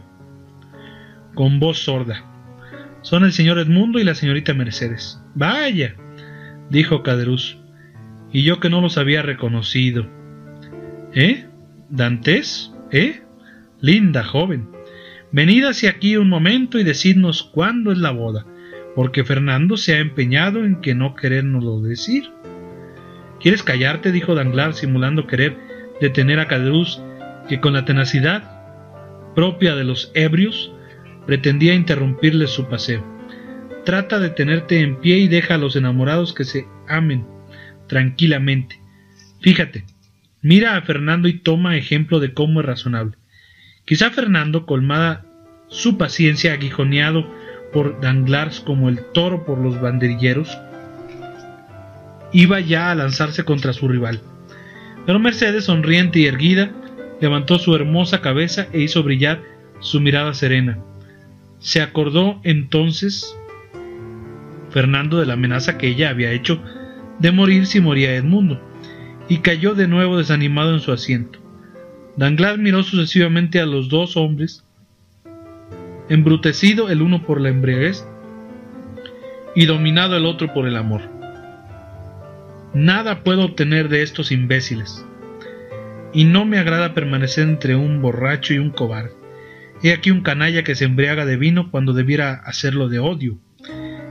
con 1.33 1.59
voz 1.59 1.79
sorda. 1.79 2.34
Son 3.05 3.23
el 3.23 3.33
señor 3.33 3.59
Edmundo 3.59 3.99
y 3.99 4.03
la 4.03 4.15
señorita 4.15 4.55
Mercedes. 4.55 5.21
Vaya, 5.35 5.93
dijo 6.71 7.03
Caderuz, 7.03 7.59
y 8.33 8.41
yo 8.41 8.59
que 8.59 8.71
no 8.71 8.81
los 8.81 8.97
había 8.97 9.21
reconocido. 9.21 10.07
¿Eh? 11.13 11.45
¿Dantes? 11.87 12.73
¿Eh? 12.89 13.21
Linda 13.79 14.23
joven. 14.23 14.69
Venid 15.31 15.65
hacia 15.65 15.91
aquí 15.91 16.17
un 16.17 16.29
momento 16.29 16.79
y 16.79 16.83
decidnos 16.83 17.43
cuándo 17.43 17.91
es 17.91 17.99
la 17.99 18.09
boda, 18.09 18.43
porque 18.95 19.23
Fernando 19.23 19.77
se 19.77 19.93
ha 19.93 19.99
empeñado 19.99 20.65
en 20.65 20.81
que 20.81 20.95
no 20.95 21.13
querérnoslo 21.13 21.81
decir. 21.81 22.31
¿Quieres 23.39 23.61
callarte? 23.61 24.11
dijo 24.11 24.33
Danglars, 24.33 24.77
simulando 24.77 25.27
querer 25.27 25.55
detener 26.01 26.39
a 26.39 26.47
Caderousse, 26.47 27.03
que 27.47 27.59
con 27.61 27.73
la 27.73 27.85
tenacidad 27.85 29.35
propia 29.35 29.75
de 29.75 29.83
los 29.83 30.11
ebrios 30.15 30.74
pretendía 31.25 31.73
interrumpirle 31.73 32.47
su 32.47 32.67
paseo. 32.67 33.03
Trata 33.85 34.19
de 34.19 34.29
tenerte 34.29 34.81
en 34.81 34.99
pie 34.99 35.17
y 35.17 35.27
deja 35.27 35.55
a 35.55 35.57
los 35.59 35.75
enamorados 35.75 36.33
que 36.33 36.43
se 36.43 36.67
amen 36.87 37.25
tranquilamente. 37.87 38.79
Fíjate, 39.41 39.85
mira 40.41 40.75
a 40.75 40.81
Fernando 40.81 41.27
y 41.27 41.39
toma 41.39 41.77
ejemplo 41.77 42.19
de 42.19 42.33
cómo 42.33 42.61
es 42.61 42.65
razonable. 42.65 43.17
Quizá 43.85 44.09
Fernando, 44.09 44.65
colmada 44.65 45.25
su 45.67 45.97
paciencia, 45.97 46.53
aguijoneado 46.53 47.29
por 47.71 47.99
Danglars 48.01 48.59
como 48.59 48.89
el 48.89 48.99
toro 49.13 49.45
por 49.45 49.59
los 49.59 49.79
banderilleros, 49.79 50.57
iba 52.31 52.59
ya 52.59 52.89
a 52.89 52.95
lanzarse 52.95 53.43
contra 53.43 53.73
su 53.73 53.87
rival. 53.87 54.21
Pero 55.05 55.19
Mercedes, 55.19 55.65
sonriente 55.65 56.19
y 56.19 56.25
erguida, 56.25 56.71
levantó 57.21 57.59
su 57.59 57.75
hermosa 57.75 58.21
cabeza 58.21 58.67
e 58.73 58.81
hizo 58.81 59.03
brillar 59.03 59.43
su 59.79 60.01
mirada 60.01 60.33
serena. 60.33 60.79
Se 61.59 61.81
acordó 61.81 62.39
entonces 62.43 63.35
Fernando 64.75 65.19
de 65.19 65.25
la 65.25 65.35
amenaza 65.35 65.77
que 65.77 65.87
ella 65.87 66.09
había 66.09 66.33
hecho 66.33 66.61
de 67.19 67.31
morir 67.31 67.65
si 67.65 67.79
moría 67.79 68.13
Edmundo, 68.13 68.61
y 69.29 69.37
cayó 69.37 69.73
de 69.73 69.87
nuevo 69.87 70.17
desanimado 70.17 70.73
en 70.73 70.81
su 70.81 70.91
asiento. 70.91 71.39
Danglars 72.17 72.59
miró 72.59 72.83
sucesivamente 72.83 73.61
a 73.61 73.65
los 73.65 73.87
dos 73.87 74.17
hombres, 74.17 74.65
embrutecido 76.09 76.89
el 76.89 77.01
uno 77.01 77.23
por 77.23 77.39
la 77.39 77.47
embriaguez 77.47 78.05
y 79.55 79.65
dominado 79.65 80.17
el 80.17 80.25
otro 80.25 80.53
por 80.53 80.67
el 80.67 80.75
amor. 80.75 81.01
Nada 82.73 83.23
puedo 83.23 83.45
obtener 83.45 83.87
de 83.87 84.01
estos 84.01 84.29
imbéciles, 84.31 85.05
y 86.11 86.25
no 86.25 86.43
me 86.43 86.59
agrada 86.59 86.93
permanecer 86.93 87.47
entre 87.47 87.77
un 87.77 88.01
borracho 88.01 88.53
y 88.53 88.59
un 88.59 88.71
cobarde. 88.71 89.24
He 89.85 89.93
aquí 89.93 90.09
un 90.09 90.21
canalla 90.21 90.63
que 90.63 90.73
se 90.73 90.85
embriaga 90.85 91.25
de 91.25 91.37
vino 91.37 91.69
cuando 91.69 91.93
debiera 91.93 92.33
hacerlo 92.33 92.89
de 92.89 92.97
odio. 92.97 93.37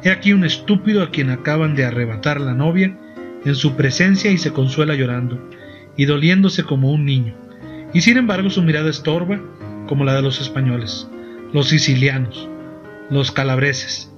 He 0.04 0.10
aquí 0.10 0.32
un 0.32 0.44
estúpido 0.44 1.02
a 1.02 1.10
quien 1.10 1.30
acaban 1.30 1.74
de 1.74 1.84
arrebatar 1.84 2.40
la 2.40 2.54
novia 2.54 2.96
en 3.44 3.54
su 3.56 3.74
presencia 3.74 4.30
y 4.30 4.38
se 4.38 4.52
consuela 4.52 4.94
llorando, 4.94 5.50
y 5.96 6.04
doliéndose 6.04 6.62
como 6.62 6.92
un 6.92 7.04
niño 7.04 7.34
y 7.92 8.02
sin 8.02 8.18
embargo 8.18 8.50
su 8.50 8.62
mirada 8.62 8.90
estorba 8.90 9.40
como 9.86 10.04
la 10.04 10.14
de 10.14 10.22
los 10.22 10.40
españoles, 10.40 11.08
los 11.52 11.68
sicilianos, 11.68 12.48
los 13.10 13.32
calabreses, 13.32 14.12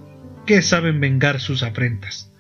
que 0.47 0.61
saben 0.61 1.01
vengar 1.01 1.41
sus 1.41 1.63
afrentas. 1.63 2.33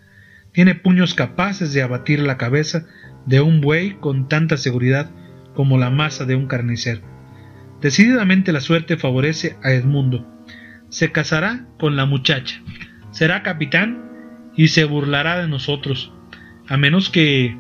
Tiene 0.53 0.75
puños 0.75 1.15
capaces 1.15 1.73
de 1.73 1.83
abatir 1.83 2.21
la 2.21 2.37
cabeza 2.37 2.87
de 3.27 3.41
un 3.41 3.63
buey 3.63 3.97
con 4.01 4.29
tanta 4.29 4.57
seguridad 4.57 5.11
como 5.55 5.79
la 5.79 5.91
masa 5.91 6.25
de 6.25 6.37
un 6.37 6.47
carnicero. 6.47 7.16
Decididamente 7.81 8.53
la 8.53 8.61
suerte 8.61 8.97
favorece 8.97 9.57
a 9.63 9.73
Edmundo. 9.73 10.27
Se 10.89 11.13
casará 11.13 11.67
con 11.79 11.97
la 11.97 12.07
muchacha, 12.07 12.61
será 13.11 13.43
capitán 13.43 14.51
y 14.57 14.69
se 14.69 14.85
burlará 14.85 15.39
de 15.41 15.49
nosotros, 15.49 16.13
a 16.69 16.77
menos 16.77 17.11
que 17.11 17.57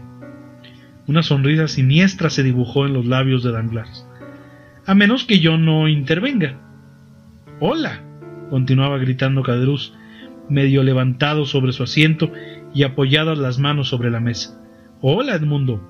una 1.06 1.22
sonrisa 1.22 1.68
siniestra 1.68 2.30
se 2.30 2.42
dibujó 2.42 2.86
en 2.86 2.94
los 2.94 3.06
labios 3.06 3.42
de 3.44 3.52
Danglars. 3.52 4.06
A 4.86 4.94
menos 4.94 5.24
que 5.24 5.38
yo 5.38 5.58
no 5.58 5.88
intervenga. 5.88 6.58
Hola, 7.60 8.02
continuaba 8.50 8.98
gritando 8.98 9.42
Caderousse, 9.42 9.92
medio 10.48 10.82
levantado 10.82 11.44
sobre 11.44 11.72
su 11.72 11.82
asiento 11.82 12.32
y 12.74 12.84
apoyadas 12.84 13.38
las 13.38 13.58
manos 13.58 13.88
sobre 13.88 14.10
la 14.10 14.20
mesa. 14.20 14.60
Hola, 15.00 15.34
Edmundo. 15.34 15.80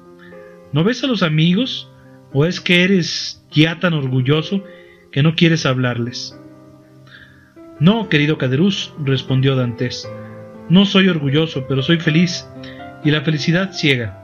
¿No 0.72 0.84
ves 0.84 1.02
a 1.04 1.06
los 1.06 1.22
amigos? 1.22 1.90
¿O 2.32 2.44
es 2.44 2.60
que 2.60 2.84
eres 2.84 3.42
ya 3.50 3.80
tan 3.80 3.94
orgulloso 3.94 4.64
que 5.12 5.22
no 5.22 5.34
quieres 5.34 5.66
hablarles? 5.66 6.38
No, 7.80 8.08
querido 8.08 8.38
Caderousse, 8.38 8.92
respondió 9.04 9.56
Dantes. 9.56 10.08
No 10.68 10.84
soy 10.84 11.08
orgulloso, 11.08 11.66
pero 11.68 11.82
soy 11.82 11.98
feliz, 12.00 12.46
y 13.04 13.10
la 13.10 13.22
felicidad 13.22 13.72
ciega 13.72 14.22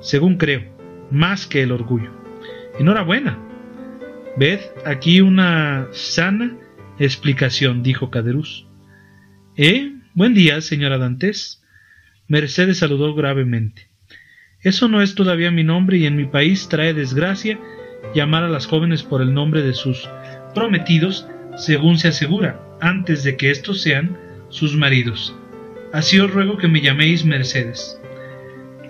según 0.00 0.36
creo, 0.36 0.62
más 1.10 1.46
que 1.46 1.62
el 1.62 1.72
orgullo. 1.72 2.10
Enhorabuena. 2.78 3.38
Ved 4.36 4.60
aquí 4.84 5.20
una 5.20 5.88
sana 5.92 6.56
explicación, 6.98 7.82
dijo 7.82 8.10
Caderús. 8.10 8.66
¿Eh? 9.56 9.92
Buen 10.14 10.34
día, 10.34 10.60
señora 10.60 10.98
Dantes. 10.98 11.62
Mercedes 12.28 12.78
saludó 12.78 13.14
gravemente. 13.14 13.87
Eso 14.68 14.86
no 14.86 15.00
es 15.00 15.14
todavía 15.14 15.50
mi 15.50 15.64
nombre 15.64 15.96
y 15.96 16.04
en 16.04 16.14
mi 16.14 16.26
país 16.26 16.68
trae 16.68 16.92
desgracia 16.92 17.58
llamar 18.14 18.44
a 18.44 18.50
las 18.50 18.66
jóvenes 18.66 19.02
por 19.02 19.22
el 19.22 19.32
nombre 19.32 19.62
de 19.62 19.72
sus 19.72 20.06
prometidos, 20.54 21.26
según 21.56 21.96
se 21.96 22.08
asegura, 22.08 22.60
antes 22.78 23.24
de 23.24 23.38
que 23.38 23.50
estos 23.50 23.80
sean 23.80 24.18
sus 24.50 24.76
maridos. 24.76 25.34
Así 25.94 26.20
os 26.20 26.30
ruego 26.30 26.58
que 26.58 26.68
me 26.68 26.82
llaméis 26.82 27.24
Mercedes. 27.24 27.98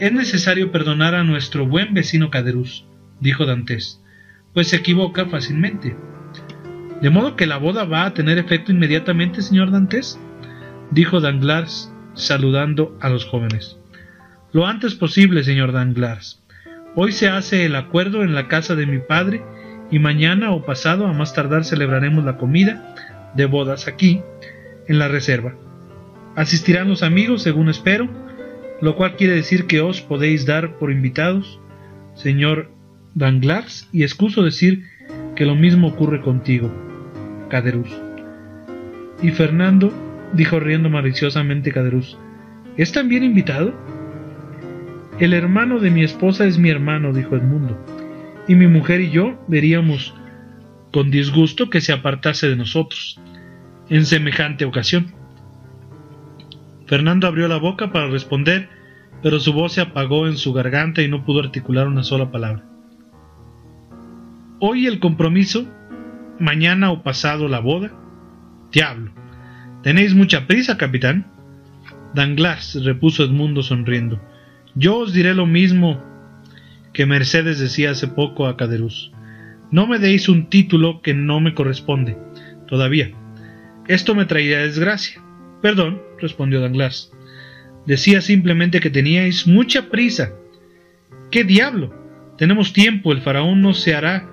Es 0.00 0.12
necesario 0.12 0.72
perdonar 0.72 1.14
a 1.14 1.22
nuestro 1.22 1.64
buen 1.64 1.94
vecino 1.94 2.28
Caderus, 2.28 2.84
dijo 3.20 3.46
Dantes, 3.46 4.02
pues 4.54 4.66
se 4.66 4.76
equivoca 4.78 5.26
fácilmente. 5.26 5.96
¿De 7.00 7.10
modo 7.10 7.36
que 7.36 7.46
la 7.46 7.58
boda 7.58 7.84
va 7.84 8.04
a 8.04 8.14
tener 8.14 8.38
efecto 8.38 8.72
inmediatamente, 8.72 9.42
señor 9.42 9.70
Dantes? 9.70 10.18
dijo 10.90 11.20
Danglars, 11.20 11.94
saludando 12.14 12.98
a 13.00 13.08
los 13.10 13.24
jóvenes. 13.26 13.77
Lo 14.50 14.66
antes 14.66 14.94
posible, 14.94 15.44
señor 15.44 15.72
Danglars. 15.72 16.42
Hoy 16.94 17.12
se 17.12 17.28
hace 17.28 17.66
el 17.66 17.76
acuerdo 17.76 18.22
en 18.22 18.34
la 18.34 18.48
casa 18.48 18.74
de 18.74 18.86
mi 18.86 18.98
padre 18.98 19.42
y 19.90 19.98
mañana 19.98 20.52
o 20.52 20.64
pasado 20.64 21.06
a 21.06 21.12
más 21.12 21.34
tardar 21.34 21.64
celebraremos 21.64 22.24
la 22.24 22.38
comida 22.38 22.94
de 23.34 23.44
bodas 23.44 23.86
aquí, 23.88 24.22
en 24.86 24.98
la 24.98 25.08
reserva. 25.08 25.54
Asistirán 26.34 26.88
los 26.88 27.02
amigos, 27.02 27.42
según 27.42 27.68
espero, 27.68 28.08
lo 28.80 28.96
cual 28.96 29.16
quiere 29.16 29.34
decir 29.34 29.66
que 29.66 29.82
os 29.82 30.00
podéis 30.00 30.46
dar 30.46 30.78
por 30.78 30.90
invitados, 30.90 31.60
señor 32.14 32.70
Danglars, 33.14 33.86
y 33.92 34.02
excuso 34.02 34.42
decir 34.42 34.84
que 35.36 35.44
lo 35.44 35.56
mismo 35.56 35.88
ocurre 35.88 36.22
contigo, 36.22 36.72
Caderus. 37.50 37.90
Y 39.22 39.30
Fernando, 39.30 39.92
dijo 40.32 40.58
riendo 40.58 40.88
maliciosamente 40.88 41.70
Caderus, 41.70 42.16
¿es 42.78 42.92
también 42.92 43.24
invitado? 43.24 43.74
El 45.18 45.32
hermano 45.32 45.80
de 45.80 45.90
mi 45.90 46.04
esposa 46.04 46.44
es 46.44 46.58
mi 46.58 46.70
hermano, 46.70 47.12
dijo 47.12 47.34
Edmundo, 47.34 47.76
y 48.46 48.54
mi 48.54 48.68
mujer 48.68 49.00
y 49.00 49.10
yo 49.10 49.36
veríamos 49.48 50.14
con 50.92 51.10
disgusto 51.10 51.70
que 51.70 51.80
se 51.80 51.92
apartase 51.92 52.48
de 52.48 52.54
nosotros 52.54 53.20
en 53.88 54.06
semejante 54.06 54.64
ocasión. 54.64 55.12
Fernando 56.86 57.26
abrió 57.26 57.48
la 57.48 57.56
boca 57.56 57.90
para 57.90 58.06
responder, 58.06 58.68
pero 59.20 59.40
su 59.40 59.52
voz 59.52 59.72
se 59.72 59.80
apagó 59.80 60.28
en 60.28 60.36
su 60.36 60.52
garganta 60.52 61.02
y 61.02 61.08
no 61.08 61.24
pudo 61.24 61.40
articular 61.40 61.88
una 61.88 62.04
sola 62.04 62.30
palabra. 62.30 62.62
Hoy 64.60 64.86
el 64.86 65.00
compromiso, 65.00 65.66
mañana 66.38 66.92
o 66.92 67.02
pasado 67.02 67.48
la 67.48 67.58
boda. 67.58 67.90
Diablo. 68.70 69.10
¿Tenéis 69.82 70.14
mucha 70.14 70.46
prisa, 70.46 70.76
capitán? 70.76 71.26
Danglars, 72.14 72.84
repuso 72.84 73.24
Edmundo 73.24 73.64
sonriendo. 73.64 74.20
Yo 74.74 74.98
os 74.98 75.12
diré 75.12 75.34
lo 75.34 75.46
mismo 75.46 76.02
que 76.92 77.06
Mercedes 77.06 77.58
decía 77.58 77.90
hace 77.90 78.08
poco 78.08 78.46
a 78.46 78.56
Caderuz. 78.56 79.12
No 79.70 79.86
me 79.86 79.98
deis 79.98 80.28
un 80.28 80.48
título 80.48 81.02
que 81.02 81.14
no 81.14 81.40
me 81.40 81.54
corresponde, 81.54 82.16
todavía. 82.66 83.10
Esto 83.86 84.14
me 84.14 84.24
traería 84.24 84.58
desgracia. 84.58 85.22
Perdón, 85.62 86.00
respondió 86.20 86.60
Danglars. 86.60 87.12
Decía 87.86 88.20
simplemente 88.20 88.80
que 88.80 88.90
teníais 88.90 89.46
mucha 89.46 89.88
prisa. 89.90 90.32
¿Qué 91.30 91.44
diablo? 91.44 91.94
Tenemos 92.36 92.72
tiempo, 92.72 93.12
el 93.12 93.20
faraón 93.20 93.60
no 93.60 93.74
se 93.74 93.94
hará 93.94 94.28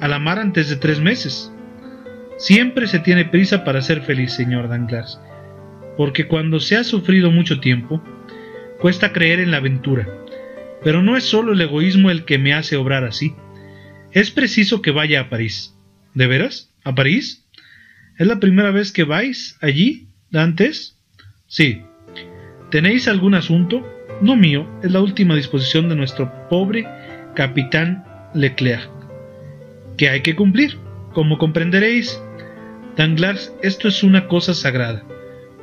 a 0.00 0.08
la 0.08 0.18
mar 0.18 0.38
antes 0.38 0.68
de 0.68 0.76
tres 0.76 1.00
meses. 1.00 1.52
Siempre 2.36 2.86
se 2.86 2.98
tiene 2.98 3.24
prisa 3.24 3.64
para 3.64 3.80
ser 3.80 4.02
feliz, 4.02 4.32
señor 4.32 4.68
Danglars, 4.68 5.18
porque 5.96 6.28
cuando 6.28 6.60
se 6.60 6.76
ha 6.76 6.84
sufrido 6.84 7.30
mucho 7.30 7.60
tiempo, 7.60 8.02
cuesta 8.80 9.12
creer 9.12 9.40
en 9.40 9.50
la 9.50 9.58
aventura. 9.58 10.08
Pero 10.82 11.02
no 11.02 11.16
es 11.16 11.24
solo 11.24 11.52
el 11.52 11.60
egoísmo 11.60 12.10
el 12.10 12.24
que 12.24 12.38
me 12.38 12.54
hace 12.54 12.76
obrar 12.76 13.04
así. 13.04 13.34
Es 14.12 14.30
preciso 14.30 14.82
que 14.82 14.90
vaya 14.90 15.20
a 15.20 15.28
París. 15.28 15.74
¿De 16.14 16.26
veras? 16.26 16.72
¿A 16.84 16.94
París? 16.94 17.44
¿Es 18.18 18.26
la 18.26 18.40
primera 18.40 18.70
vez 18.70 18.92
que 18.92 19.04
vais 19.04 19.58
allí, 19.60 20.08
Dantes? 20.30 20.96
Sí. 21.46 21.82
¿Tenéis 22.70 23.08
algún 23.08 23.34
asunto? 23.34 23.86
No 24.22 24.36
mío, 24.36 24.66
es 24.82 24.90
la 24.92 25.00
última 25.00 25.36
disposición 25.36 25.88
de 25.88 25.96
nuestro 25.96 26.48
pobre 26.48 26.86
capitán 27.34 28.04
Leclerc, 28.34 28.90
que 29.98 30.08
hay 30.08 30.22
que 30.22 30.34
cumplir. 30.34 30.78
Como 31.12 31.38
comprenderéis, 31.38 32.20
Danglars, 32.96 33.52
esto 33.62 33.88
es 33.88 34.02
una 34.02 34.26
cosa 34.26 34.54
sagrada. 34.54 35.04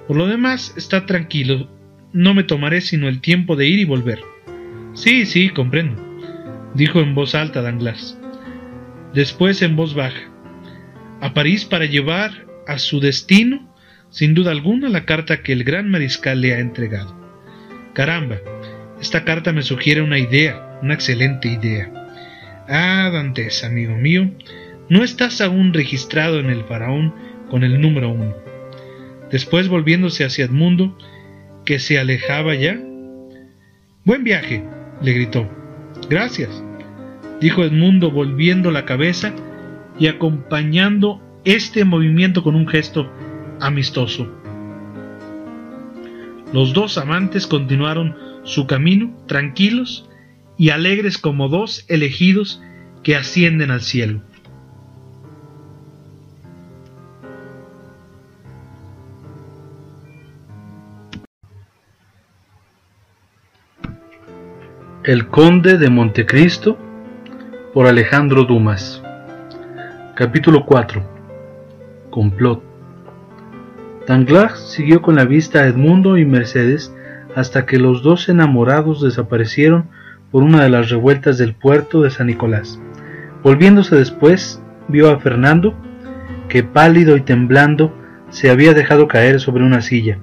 Por 0.08 0.17
lo 0.17 0.28
demás, 0.28 0.73
está 0.78 1.06
tranquilo, 1.06 1.69
no 2.13 2.34
me 2.34 2.43
tomaré 2.43 2.82
sino 2.82 3.10
el 3.10 3.19
tiempo 3.19 3.56
de 3.56 3.67
ir 3.67 3.80
y 3.80 3.86
volver. 3.86 4.19
Sí, 4.93 5.26
sí, 5.26 5.49
comprendo, 5.49 6.02
dijo 6.76 7.02
en 7.02 7.15
voz 7.15 7.36
alta 7.36 7.62
Danglars. 7.62 8.17
Después 9.13 9.62
en 9.62 9.76
voz 9.76 9.95
baja. 9.95 10.30
A 11.21 11.34
París 11.34 11.65
para 11.65 11.86
llevar 11.86 12.45
a 12.67 12.78
su 12.78 12.99
destino, 12.99 13.73
sin 14.10 14.34
duda 14.36 14.52
alguna, 14.52 14.89
la 14.89 15.06
carta 15.06 15.41
que 15.41 15.54
el 15.54 15.63
gran 15.63 15.89
mariscal 15.89 16.41
le 16.41 16.54
ha 16.54 16.60
entregado. 16.60 17.15
Caramba, 17.93 18.38
esta 19.02 19.23
carta 19.23 19.52
me 19.52 19.63
sugiere 19.63 20.02
una 20.02 20.19
idea, 20.19 20.80
una 20.82 20.93
excelente 20.93 21.47
idea. 21.47 21.91
Ah, 22.69 23.10
Dantes, 23.12 23.63
amigo 23.63 23.95
mío, 23.95 24.32
no 24.89 25.04
estás 25.04 25.41
aún 25.41 25.73
registrado 25.73 26.39
en 26.39 26.49
el 26.49 26.63
faraón 26.63 27.13
con 27.49 27.63
el 27.63 27.82
número 27.82 28.10
uno. 28.10 28.36
Después 29.32 29.67
volviéndose 29.67 30.23
hacia 30.23 30.45
Edmundo, 30.45 30.97
que 31.65 31.80
se 31.80 31.99
alejaba 31.99 32.56
ya. 32.56 32.80
Buen 34.06 34.23
viaje, 34.23 34.63
le 35.02 35.13
gritó. 35.13 35.49
Gracias, 36.10 36.63
dijo 37.39 37.63
Edmundo 37.63 38.12
volviendo 38.12 38.71
la 38.71 38.86
cabeza 38.86 39.34
y 39.99 40.08
acompañando 40.08 41.21
este 41.45 41.86
movimiento 41.86 42.43
con 42.43 42.56
un 42.56 42.67
gesto 42.67 43.12
amistoso. 43.60 44.30
Los 46.52 46.73
dos 46.73 46.97
amantes 46.97 47.47
continuaron 47.47 48.15
su 48.43 48.67
camino 48.67 49.17
tranquilos 49.28 50.10
y 50.58 50.69
alegres 50.69 51.17
como 51.17 51.49
dos 51.49 51.86
elegidos 51.88 52.62
que 53.04 53.15
ascienden 53.15 53.71
al 53.71 53.82
cielo. 53.82 54.21
El 65.06 65.28
Conde 65.28 65.78
de 65.78 65.89
Montecristo 65.89 66.78
por 67.74 67.88
Alejandro 67.88 68.46
Dumas. 68.46 69.04
Capítulo 70.16 70.66
4 70.66 71.04
Complot. 72.10 72.63
Danglars 74.08 74.72
siguió 74.72 75.02
con 75.02 75.16
la 75.16 75.26
vista 75.26 75.60
a 75.60 75.68
Edmundo 75.68 76.18
y 76.18 76.24
Mercedes 76.24 76.96
hasta 77.36 77.66
que 77.66 77.80
los 77.80 78.02
dos 78.02 78.30
enamorados 78.30 79.02
desaparecieron 79.02 79.89
por 80.32 80.42
una 80.42 80.63
de 80.63 80.70
las 80.70 80.89
revueltas 80.89 81.38
del 81.38 81.54
puerto 81.54 82.02
de 82.02 82.10
San 82.10 82.28
Nicolás. 82.28 82.80
Volviéndose 83.44 83.98
después, 83.98 84.63
vio 84.88 85.12
a 85.12 85.20
Fernando, 85.20 85.74
que 86.48 86.63
pálido 86.63 87.18
y 87.18 87.22
temblando 87.22 87.94
se 88.30 88.50
había 88.50 88.74
dejado 88.74 89.10
caer 89.10 89.42
sobre 89.42 89.66
una 89.66 89.82
silla, 89.82 90.20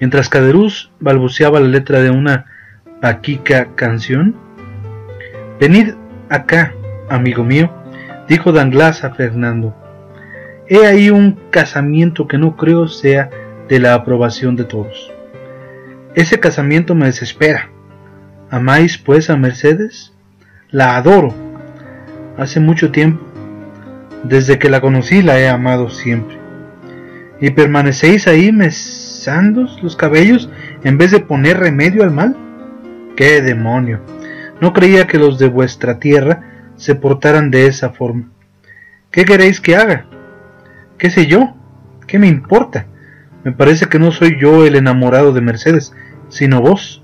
mientras 0.00 0.30
Caderuz 0.30 0.92
balbuceaba 0.98 1.60
la 1.60 1.68
letra 1.68 2.00
de 2.00 2.08
una 2.08 2.46
paquica 3.00 3.68
canción. 3.74 4.34
Venid 5.60 5.94
acá, 6.28 6.74
amigo 7.08 7.44
mío, 7.44 7.70
dijo 8.28 8.52
Danglars 8.52 9.04
a 9.04 9.10
Fernando. 9.10 9.74
He 10.68 10.86
ahí 10.86 11.10
un 11.10 11.38
casamiento 11.50 12.28
que 12.28 12.38
no 12.38 12.56
creo 12.56 12.88
sea 12.88 13.30
de 13.68 13.78
la 13.78 13.94
aprobación 13.94 14.56
de 14.56 14.64
todos. 14.64 15.12
Ese 16.14 16.40
casamiento 16.40 16.94
me 16.94 17.06
desespera. 17.06 17.70
¿Amáis 18.50 18.98
pues 18.98 19.30
a 19.30 19.36
Mercedes? 19.36 20.12
La 20.70 20.96
adoro. 20.96 21.34
Hace 22.36 22.60
mucho 22.60 22.90
tiempo. 22.90 23.24
Desde 24.24 24.58
que 24.58 24.68
la 24.68 24.80
conocí 24.80 25.22
la 25.22 25.38
he 25.38 25.48
amado 25.48 25.90
siempre. 25.90 26.36
¿Y 27.40 27.50
permanecéis 27.50 28.26
ahí 28.26 28.52
mesándos 28.52 29.80
los 29.82 29.96
cabellos 29.96 30.50
en 30.82 30.98
vez 30.98 31.12
de 31.12 31.20
poner 31.20 31.58
remedio 31.58 32.02
al 32.02 32.10
mal? 32.10 32.36
¡Qué 33.18 33.42
demonio! 33.42 33.98
No 34.60 34.72
creía 34.72 35.08
que 35.08 35.18
los 35.18 35.40
de 35.40 35.48
vuestra 35.48 35.98
tierra 35.98 36.70
se 36.76 36.94
portaran 36.94 37.50
de 37.50 37.66
esa 37.66 37.90
forma. 37.90 38.30
¿Qué 39.10 39.24
queréis 39.24 39.60
que 39.60 39.74
haga? 39.74 40.06
¿Qué 40.98 41.10
sé 41.10 41.26
yo? 41.26 41.56
¿Qué 42.06 42.20
me 42.20 42.28
importa? 42.28 42.86
Me 43.42 43.50
parece 43.50 43.86
que 43.86 43.98
no 43.98 44.12
soy 44.12 44.38
yo 44.40 44.64
el 44.64 44.76
enamorado 44.76 45.32
de 45.32 45.40
Mercedes, 45.40 45.92
sino 46.28 46.60
vos. 46.60 47.02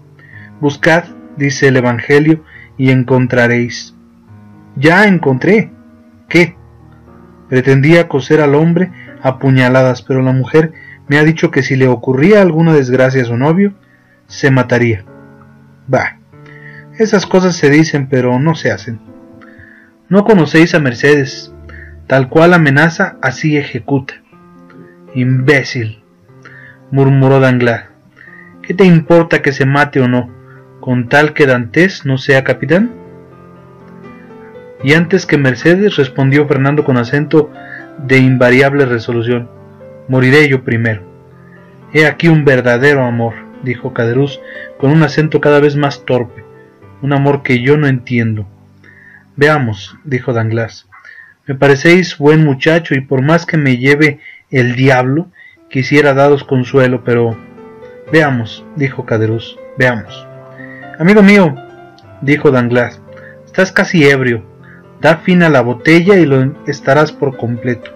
Buscad 0.60 1.02
dice 1.36 1.66
el 1.66 1.78
Evangelio, 1.78 2.44
y 2.78 2.92
encontraréis. 2.92 3.96
Ya 4.76 5.08
encontré. 5.08 5.72
¿Qué? 6.28 6.56
Pretendía 7.48 8.06
coser 8.06 8.40
al 8.40 8.54
hombre 8.54 8.92
a 9.20 9.40
puñaladas, 9.40 10.02
pero 10.02 10.22
la 10.22 10.30
mujer 10.30 10.74
me 11.08 11.18
ha 11.18 11.24
dicho 11.24 11.50
que 11.50 11.64
si 11.64 11.74
le 11.74 11.88
ocurría 11.88 12.40
alguna 12.40 12.72
desgracia 12.72 13.22
a 13.22 13.24
su 13.26 13.36
novio, 13.36 13.74
se 14.28 14.52
mataría. 14.52 15.04
Bah, 15.86 16.18
esas 16.98 17.26
cosas 17.26 17.56
se 17.56 17.70
dicen, 17.70 18.08
pero 18.08 18.38
no 18.38 18.54
se 18.54 18.70
hacen. 18.70 19.00
No 20.08 20.24
conocéis 20.24 20.74
a 20.74 20.80
Mercedes, 20.80 21.52
tal 22.06 22.28
cual 22.28 22.54
amenaza, 22.54 23.16
así 23.22 23.56
ejecuta. 23.56 24.14
Imbécil, 25.14 26.02
murmuró 26.90 27.40
Danglars. 27.40 27.88
¿Qué 28.62 28.74
te 28.74 28.84
importa 28.84 29.42
que 29.42 29.52
se 29.52 29.66
mate 29.66 30.00
o 30.00 30.08
no? 30.08 30.34
con 30.84 31.08
tal 31.08 31.32
que 31.32 31.46
Dantes 31.46 32.04
no 32.04 32.18
sea 32.18 32.44
capitán? 32.44 32.90
Y 34.82 34.92
antes 34.92 35.24
que 35.24 35.38
Mercedes 35.38 35.96
respondió 35.96 36.46
Fernando 36.46 36.84
con 36.84 36.98
acento 36.98 37.50
de 37.96 38.18
invariable 38.18 38.84
resolución, 38.84 39.48
moriré 40.08 40.46
yo 40.46 40.62
primero. 40.62 41.00
He 41.94 42.04
aquí 42.04 42.28
un 42.28 42.44
verdadero 42.44 43.02
amor, 43.02 43.32
dijo 43.64 43.92
Caderuz 43.92 44.40
con 44.78 44.90
un 44.90 45.02
acento 45.02 45.40
cada 45.40 45.60
vez 45.60 45.76
más 45.76 46.04
torpe, 46.04 46.44
un 47.02 47.12
amor 47.12 47.42
que 47.42 47.60
yo 47.60 47.76
no 47.76 47.86
entiendo. 47.86 48.46
Veamos, 49.36 49.96
dijo 50.04 50.32
Danglars, 50.32 50.88
me 51.46 51.54
parecéis 51.54 52.16
buen 52.18 52.44
muchacho 52.44 52.94
y 52.94 53.00
por 53.00 53.22
más 53.22 53.46
que 53.46 53.56
me 53.56 53.78
lleve 53.78 54.20
el 54.50 54.76
diablo, 54.76 55.28
quisiera 55.68 56.14
daros 56.14 56.44
consuelo, 56.44 57.02
pero... 57.04 57.36
Veamos, 58.12 58.64
dijo 58.76 59.06
Caderuz, 59.06 59.58
veamos. 59.78 60.26
Amigo 60.98 61.22
mío, 61.22 61.54
dijo 62.20 62.50
Danglars, 62.50 63.00
estás 63.44 63.72
casi 63.72 64.04
ebrio. 64.04 64.44
Da 65.00 65.18
fin 65.18 65.42
a 65.42 65.48
la 65.48 65.60
botella 65.60 66.16
y 66.16 66.24
lo 66.24 66.54
estarás 66.66 67.12
por 67.12 67.36
completo. 67.36 67.90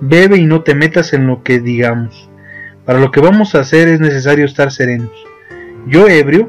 Bebe 0.00 0.36
y 0.36 0.46
no 0.46 0.62
te 0.62 0.74
metas 0.74 1.12
en 1.12 1.26
lo 1.26 1.42
que 1.42 1.58
digamos. 1.58 2.28
Para 2.86 3.00
lo 3.00 3.10
que 3.10 3.20
vamos 3.20 3.54
a 3.54 3.60
hacer 3.60 3.88
es 3.88 3.98
necesario 4.00 4.44
estar 4.44 4.70
serenos. 4.70 5.10
Yo 5.88 6.08
ebrio, 6.08 6.48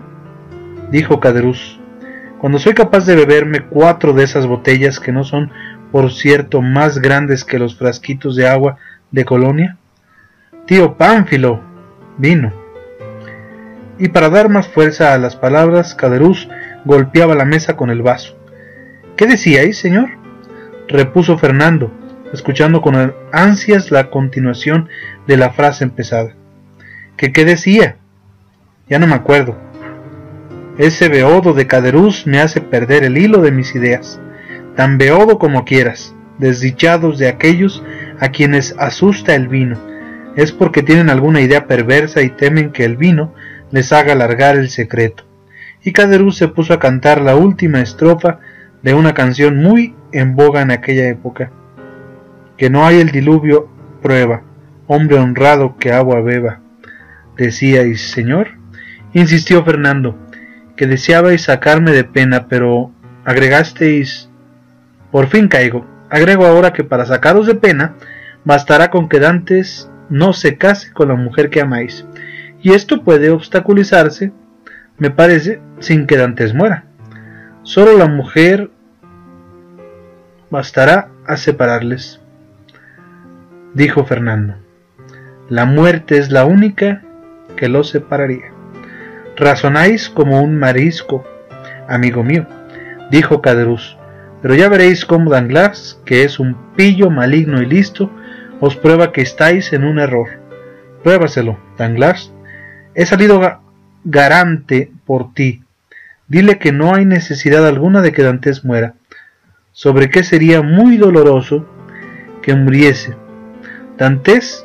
dijo 0.91 1.19
Caderuz, 1.19 1.79
cuando 2.39 2.59
soy 2.59 2.75
capaz 2.75 3.07
de 3.07 3.15
beberme 3.15 3.61
cuatro 3.61 4.13
de 4.13 4.23
esas 4.23 4.45
botellas 4.45 4.99
que 4.99 5.11
no 5.11 5.23
son, 5.23 5.51
por 5.91 6.11
cierto, 6.11 6.61
más 6.61 6.99
grandes 6.99 7.43
que 7.43 7.57
los 7.57 7.75
frasquitos 7.75 8.35
de 8.35 8.47
agua 8.47 8.77
de 9.09 9.25
Colonia. 9.25 9.77
Tío 10.67 10.95
Pánfilo, 10.95 11.61
vino. 12.17 12.53
y 13.99 14.09
para 14.09 14.29
dar 14.29 14.47
más 14.47 14.67
fuerza 14.67 15.15
a 15.15 15.17
las 15.17 15.35
palabras, 15.35 15.95
Caderuz 15.95 16.47
golpeaba 16.85 17.33
la 17.33 17.45
mesa 17.45 17.75
con 17.75 17.89
el 17.89 18.03
vaso. 18.03 18.37
¿Qué 19.15 19.25
decíais, 19.25 19.79
señor? 19.79 20.09
repuso 20.87 21.37
Fernando, 21.37 21.91
escuchando 22.33 22.81
con 22.81 23.13
ansias 23.31 23.91
la 23.91 24.09
continuación 24.09 24.89
de 25.27 25.37
la 25.37 25.51
frase 25.51 25.83
empezada. 25.83 26.33
¿Que 27.15 27.31
qué 27.31 27.45
decía? 27.45 27.97
Ya 28.89 28.99
no 28.99 29.07
me 29.07 29.15
acuerdo. 29.15 29.55
Ese 30.77 31.09
beodo 31.09 31.53
de 31.53 31.65
Caderuz 31.65 32.27
me 32.27 32.39
hace 32.39 32.61
perder 32.61 33.03
el 33.03 33.17
hilo 33.17 33.41
de 33.41 33.51
mis 33.51 33.73
ideas. 33.75 34.19
Tan 34.75 34.97
beodo 34.97 35.39
como 35.39 35.65
quieras, 35.65 36.13
desdichados 36.37 37.17
de 37.17 37.27
aquellos 37.27 37.83
a 38.19 38.29
quienes 38.29 38.75
asusta 38.77 39.33
el 39.33 39.47
vino. 39.47 39.77
Es 40.35 40.51
porque 40.51 40.83
tienen 40.83 41.09
alguna 41.09 41.41
idea 41.41 41.65
perversa 41.65 42.21
y 42.21 42.29
temen 42.29 42.71
que 42.71 42.85
el 42.85 42.95
vino 42.95 43.33
les 43.71 43.91
haga 43.91 44.13
alargar 44.13 44.55
el 44.55 44.69
secreto. 44.69 45.23
Y 45.83 45.93
Caderuz 45.93 46.37
se 46.37 46.47
puso 46.47 46.73
a 46.73 46.79
cantar 46.79 47.21
la 47.21 47.35
última 47.35 47.81
estrofa 47.81 48.39
de 48.83 48.93
una 48.93 49.13
canción 49.13 49.57
muy 49.57 49.95
en 50.11 50.35
boga 50.35 50.61
en 50.61 50.71
aquella 50.71 51.07
época. 51.09 51.51
Que 52.57 52.69
no 52.69 52.85
hay 52.85 52.99
el 52.99 53.11
diluvio 53.11 53.69
prueba, 54.01 54.41
hombre 54.87 55.17
honrado 55.17 55.77
que 55.77 55.91
agua 55.91 56.21
beba. 56.21 56.59
Decíais, 57.37 58.09
señor, 58.09 58.49
insistió 59.13 59.63
Fernando, 59.63 60.17
que 60.75 60.87
deseabais 60.87 61.43
sacarme 61.43 61.91
de 61.91 62.03
pena, 62.03 62.47
pero 62.47 62.91
agregasteis... 63.25 64.29
Por 65.11 65.27
fin 65.27 65.47
caigo. 65.47 65.85
Agrego 66.09 66.45
ahora 66.45 66.73
que 66.73 66.83
para 66.83 67.05
sacaros 67.05 67.47
de 67.47 67.55
pena, 67.55 67.95
bastará 68.43 68.89
con 68.89 69.09
que 69.09 69.19
Dantes 69.19 69.89
no 70.09 70.33
se 70.33 70.57
case 70.57 70.91
con 70.93 71.09
la 71.09 71.15
mujer 71.15 71.49
que 71.49 71.61
amáis. 71.61 72.05
Y 72.61 72.73
esto 72.73 73.03
puede 73.03 73.29
obstaculizarse, 73.29 74.31
me 74.97 75.11
parece, 75.11 75.61
sin 75.79 76.07
que 76.07 76.17
Dantes 76.17 76.53
muera. 76.53 76.85
Solo 77.63 77.97
la 77.97 78.07
mujer 78.07 78.71
bastará 80.49 81.09
a 81.25 81.35
separarles, 81.37 82.21
dijo 83.77 84.05
Fernando. 84.05 84.55
La 85.49 85.65
muerte 85.65 86.17
es 86.17 86.31
la 86.31 86.45
única 86.45 87.03
que 87.55 87.69
los 87.69 87.89
separaría. 87.89 88.51
Razonáis 89.35 90.09
como 90.09 90.41
un 90.41 90.57
marisco, 90.57 91.23
amigo 91.87 92.23
mío, 92.23 92.47
dijo 93.11 93.39
Caderuz, 93.39 93.95
pero 94.41 94.55
ya 94.55 94.67
veréis 94.67 95.05
cómo 95.05 95.29
Danglars, 95.29 96.01
que 96.05 96.23
es 96.23 96.39
un 96.39 96.57
pillo 96.75 97.11
maligno 97.11 97.61
y 97.61 97.67
listo, 97.67 98.09
os 98.59 98.75
prueba 98.75 99.11
que 99.11 99.21
estáis 99.21 99.71
en 99.73 99.83
un 99.83 99.99
error. 99.99 100.27
Pruébaselo, 101.03 101.59
Danglars. 101.77 102.33
He 102.95 103.05
salido 103.05 103.61
garante 104.03 104.91
por 105.05 105.35
ti. 105.35 105.61
Dile 106.27 106.57
que 106.57 106.71
no 106.71 106.95
hay 106.95 107.05
necesidad 107.05 107.67
alguna 107.67 108.01
de 108.01 108.11
que 108.11 108.23
Dantes 108.23 108.65
muera 108.65 108.95
sobre 109.71 110.09
qué 110.09 110.23
sería 110.23 110.63
muy 110.63 110.97
doloroso 110.97 111.69
que 112.41 112.55
muriese. 112.55 113.26
Dantes 113.97 114.63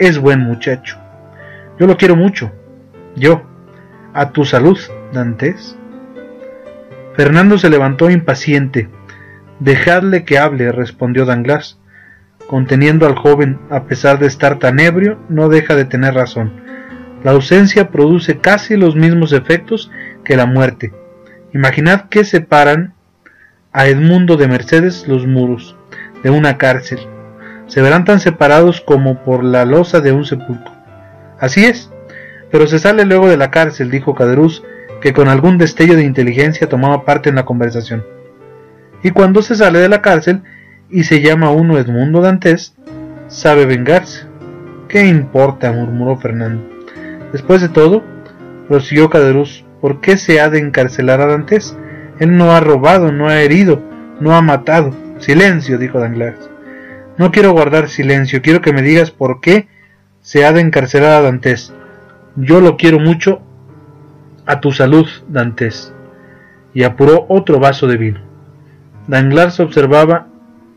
es 0.00 0.18
buen 0.18 0.40
muchacho. 0.40 0.98
Yo 1.78 1.86
lo 1.86 1.96
quiero 1.96 2.16
mucho. 2.16 2.50
Yo. 3.14 3.42
A 4.12 4.30
tu 4.32 4.44
salud, 4.44 4.76
Dantes. 5.12 5.76
Fernando 7.14 7.56
se 7.56 7.70
levantó 7.70 8.10
impaciente. 8.10 8.88
Dejadle 9.60 10.24
que 10.24 10.38
hable, 10.38 10.72
respondió 10.72 11.24
Danglars. 11.24 11.78
Conteniendo 12.48 13.06
al 13.06 13.14
joven, 13.14 13.60
a 13.70 13.84
pesar 13.84 14.18
de 14.18 14.26
estar 14.26 14.58
tan 14.58 14.80
ebrio, 14.80 15.20
no 15.28 15.48
deja 15.48 15.76
de 15.76 15.84
tener 15.84 16.14
razón. 16.14 16.60
La 17.22 17.30
ausencia 17.30 17.90
produce 17.90 18.38
casi 18.38 18.76
los 18.76 18.96
mismos 18.96 19.32
efectos 19.32 19.88
que 20.24 20.36
la 20.36 20.46
muerte. 20.46 20.92
Imaginad 21.54 22.08
que 22.08 22.24
separan 22.24 22.94
a 23.72 23.86
Edmundo 23.86 24.36
de 24.36 24.48
Mercedes 24.48 25.06
los 25.06 25.28
muros 25.28 25.76
de 26.24 26.30
una 26.30 26.58
cárcel. 26.58 26.98
Se 27.70 27.80
verán 27.80 28.04
tan 28.04 28.18
separados 28.18 28.80
como 28.80 29.22
por 29.22 29.44
la 29.44 29.64
losa 29.64 30.00
de 30.00 30.10
un 30.10 30.24
sepulcro. 30.24 30.72
Así 31.38 31.64
es, 31.64 31.88
pero 32.50 32.66
se 32.66 32.80
sale 32.80 33.04
luego 33.04 33.28
de 33.28 33.36
la 33.36 33.52
cárcel, 33.52 33.92
dijo 33.92 34.16
Caderuz, 34.16 34.64
que 35.00 35.12
con 35.12 35.28
algún 35.28 35.56
destello 35.56 35.94
de 35.94 36.02
inteligencia 36.02 36.68
tomaba 36.68 37.04
parte 37.04 37.28
en 37.28 37.36
la 37.36 37.44
conversación. 37.44 38.04
Y 39.04 39.12
cuando 39.12 39.40
se 39.40 39.54
sale 39.54 39.78
de 39.78 39.88
la 39.88 40.02
cárcel 40.02 40.42
y 40.90 41.04
se 41.04 41.22
llama 41.22 41.52
uno 41.52 41.78
Edmundo 41.78 42.20
Dantes, 42.20 42.74
sabe 43.28 43.66
vengarse. 43.66 44.26
¿Qué 44.88 45.06
importa? 45.06 45.70
murmuró 45.70 46.16
Fernando. 46.16 46.68
Después 47.32 47.60
de 47.60 47.68
todo, 47.68 48.02
prosiguió 48.66 49.10
Caderuz, 49.10 49.64
¿por 49.80 50.00
qué 50.00 50.16
se 50.16 50.40
ha 50.40 50.50
de 50.50 50.58
encarcelar 50.58 51.20
a 51.20 51.26
Dantes? 51.26 51.76
Él 52.18 52.36
no 52.36 52.50
ha 52.50 52.58
robado, 52.58 53.12
no 53.12 53.28
ha 53.28 53.40
herido, 53.40 53.80
no 54.18 54.34
ha 54.34 54.42
matado. 54.42 54.92
Silencio, 55.20 55.78
dijo 55.78 56.00
Danglars. 56.00 56.50
No 57.20 57.32
quiero 57.32 57.52
guardar 57.52 57.90
silencio, 57.90 58.40
quiero 58.40 58.62
que 58.62 58.72
me 58.72 58.80
digas 58.80 59.10
por 59.10 59.42
qué 59.42 59.68
se 60.22 60.46
ha 60.46 60.54
de 60.54 60.62
encarcelar 60.62 61.12
a 61.12 61.20
Dantes. 61.20 61.74
Yo 62.34 62.62
lo 62.62 62.78
quiero 62.78 62.98
mucho. 62.98 63.42
A 64.46 64.62
tu 64.62 64.72
salud, 64.72 65.06
Dantes. 65.28 65.92
Y 66.72 66.82
apuró 66.84 67.26
otro 67.28 67.60
vaso 67.60 67.86
de 67.86 67.98
vino. 67.98 68.20
Danglars 69.06 69.60
observaba 69.60 70.28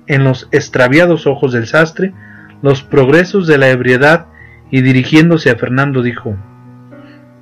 en 0.06 0.26
los 0.26 0.50
extraviados 0.52 1.28
ojos 1.28 1.54
del 1.54 1.66
sastre 1.66 2.14
los 2.62 2.84
progresos 2.84 3.48
de 3.48 3.58
la 3.58 3.70
ebriedad 3.70 4.26
y 4.70 4.82
dirigiéndose 4.82 5.50
a 5.50 5.56
Fernando 5.56 6.02
dijo 6.02 6.36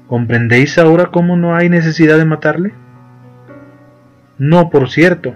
¿Comprendéis 0.05 0.77
ahora 0.77 1.07
cómo 1.07 1.37
no 1.37 1.55
hay 1.55 1.69
necesidad 1.69 2.19
de 2.19 2.25
matarle? 2.25 2.73
No, 4.37 4.69
por 4.69 4.91
cierto. 4.91 5.33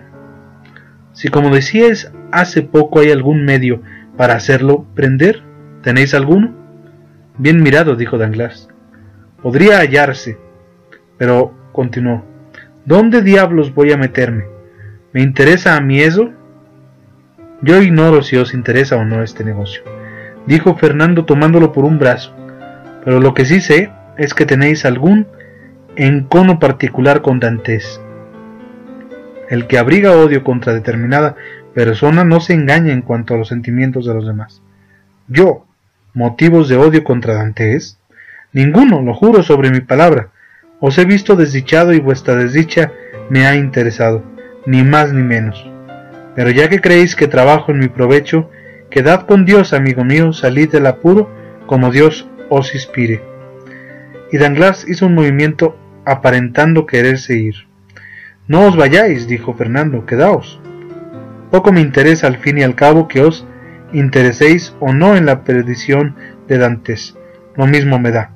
Si 1.16 1.30
como 1.30 1.50
decíais 1.50 2.12
hace 2.32 2.62
poco 2.62 3.00
hay 3.00 3.10
algún 3.10 3.46
medio 3.46 3.82
para 4.18 4.36
hacerlo 4.36 4.86
prender, 4.96 5.42
¿tenéis 5.82 6.14
alguno? 6.14 6.54
Bien 7.38 7.64
mirado, 7.64 7.96
dijo 7.96 8.18
Danglars. 8.18 8.68
Podría 9.42 9.80
hallarse. 9.80 10.38
Pero, 11.18 11.54
continuó, 11.72 12.26
¿dónde 12.84 13.22
diablos 13.22 13.74
voy 13.74 13.94
a 13.94 13.98
meterme? 13.98 14.44
¿Me 15.14 15.22
interesa 15.22 15.78
a 15.78 15.82
mí 15.82 16.02
eso? 16.02 16.34
Yo 17.62 17.82
ignoro 17.82 18.22
si 18.22 18.36
os 18.36 18.54
interesa 18.54 18.98
o 18.98 19.06
no 19.06 19.24
este 19.24 19.46
negocio, 19.46 19.84
dijo 20.46 20.76
Fernando 20.76 21.24
tomándolo 21.24 21.72
por 21.72 21.86
un 21.86 21.98
brazo, 21.98 22.36
pero 23.06 23.22
lo 23.22 23.34
que 23.34 23.46
sí 23.46 23.62
sé 23.62 23.90
es 24.18 24.34
que 24.34 24.46
tenéis 24.46 24.84
algún 24.84 25.28
encono 25.96 26.60
particular 26.60 27.22
con 27.22 27.40
Dantes. 27.40 28.02
El 29.50 29.68
que 29.68 29.78
abriga 29.78 30.12
odio 30.12 30.44
contra 30.44 30.74
determinada 30.74 31.36
persona 31.74 32.24
no 32.24 32.40
se 32.40 32.54
engaña 32.54 32.94
en 32.94 33.02
cuanto 33.02 33.34
a 33.34 33.38
los 33.38 33.50
sentimientos 33.50 34.06
de 34.06 34.14
los 34.14 34.26
demás. 34.26 34.62
Yo, 35.28 35.66
motivos 36.14 36.70
de 36.70 36.78
odio 36.78 37.04
contra 37.04 37.36
Dantes, 37.36 38.00
ninguno, 38.54 39.02
lo 39.02 39.14
juro 39.14 39.44
sobre 39.44 39.70
mi 39.70 39.82
palabra. 39.82 40.30
Os 40.80 40.98
he 40.98 41.06
visto 41.06 41.36
desdichado 41.36 41.94
y 41.94 42.00
vuestra 42.00 42.36
desdicha 42.36 42.92
me 43.30 43.46
ha 43.46 43.56
interesado, 43.56 44.24
ni 44.66 44.84
más 44.84 45.14
ni 45.14 45.22
menos. 45.22 45.70
Pero 46.36 46.50
ya 46.50 46.70
que 46.70 46.82
creéis 46.82 47.16
que 47.16 47.28
trabajo 47.28 47.72
en 47.72 47.80
mi 47.80 47.88
provecho, 47.88 48.50
quedad 48.90 49.26
con 49.26 49.46
Dios, 49.46 49.74
amigo 49.74 50.04
mío, 50.04 50.34
salid 50.34 50.72
del 50.72 50.88
apuro 50.88 51.30
como 51.66 51.92
Dios 51.92 52.28
os 52.50 52.74
inspire. 52.74 53.22
Y 54.32 54.38
Danglars 54.38 54.88
hizo 54.88 55.06
un 55.06 55.16
movimiento 55.16 55.78
aparentando 56.06 56.86
quererse 56.86 57.38
ir. 57.38 57.56
No 58.48 58.68
os 58.68 58.76
vayáis, 58.76 59.28
dijo 59.28 59.56
Fernando, 59.56 60.06
quedaos. 60.06 60.60
Poco 61.50 61.72
me 61.72 61.82
interesa 61.82 62.28
al 62.28 62.38
fin 62.38 62.60
y 62.60 62.64
al 62.64 62.76
cabo 62.76 63.08
que 63.08 63.22
os 63.22 63.48
intereséis 63.92 64.76
o 64.80 64.94
no 64.94 65.16
en 65.16 65.26
la 65.26 65.44
perdición 65.44 66.16
de 66.48 66.60
Dantes. 66.60 67.18
Lo 67.56 67.66
mismo 67.66 67.98
me 67.98 68.12
da. 68.12 68.32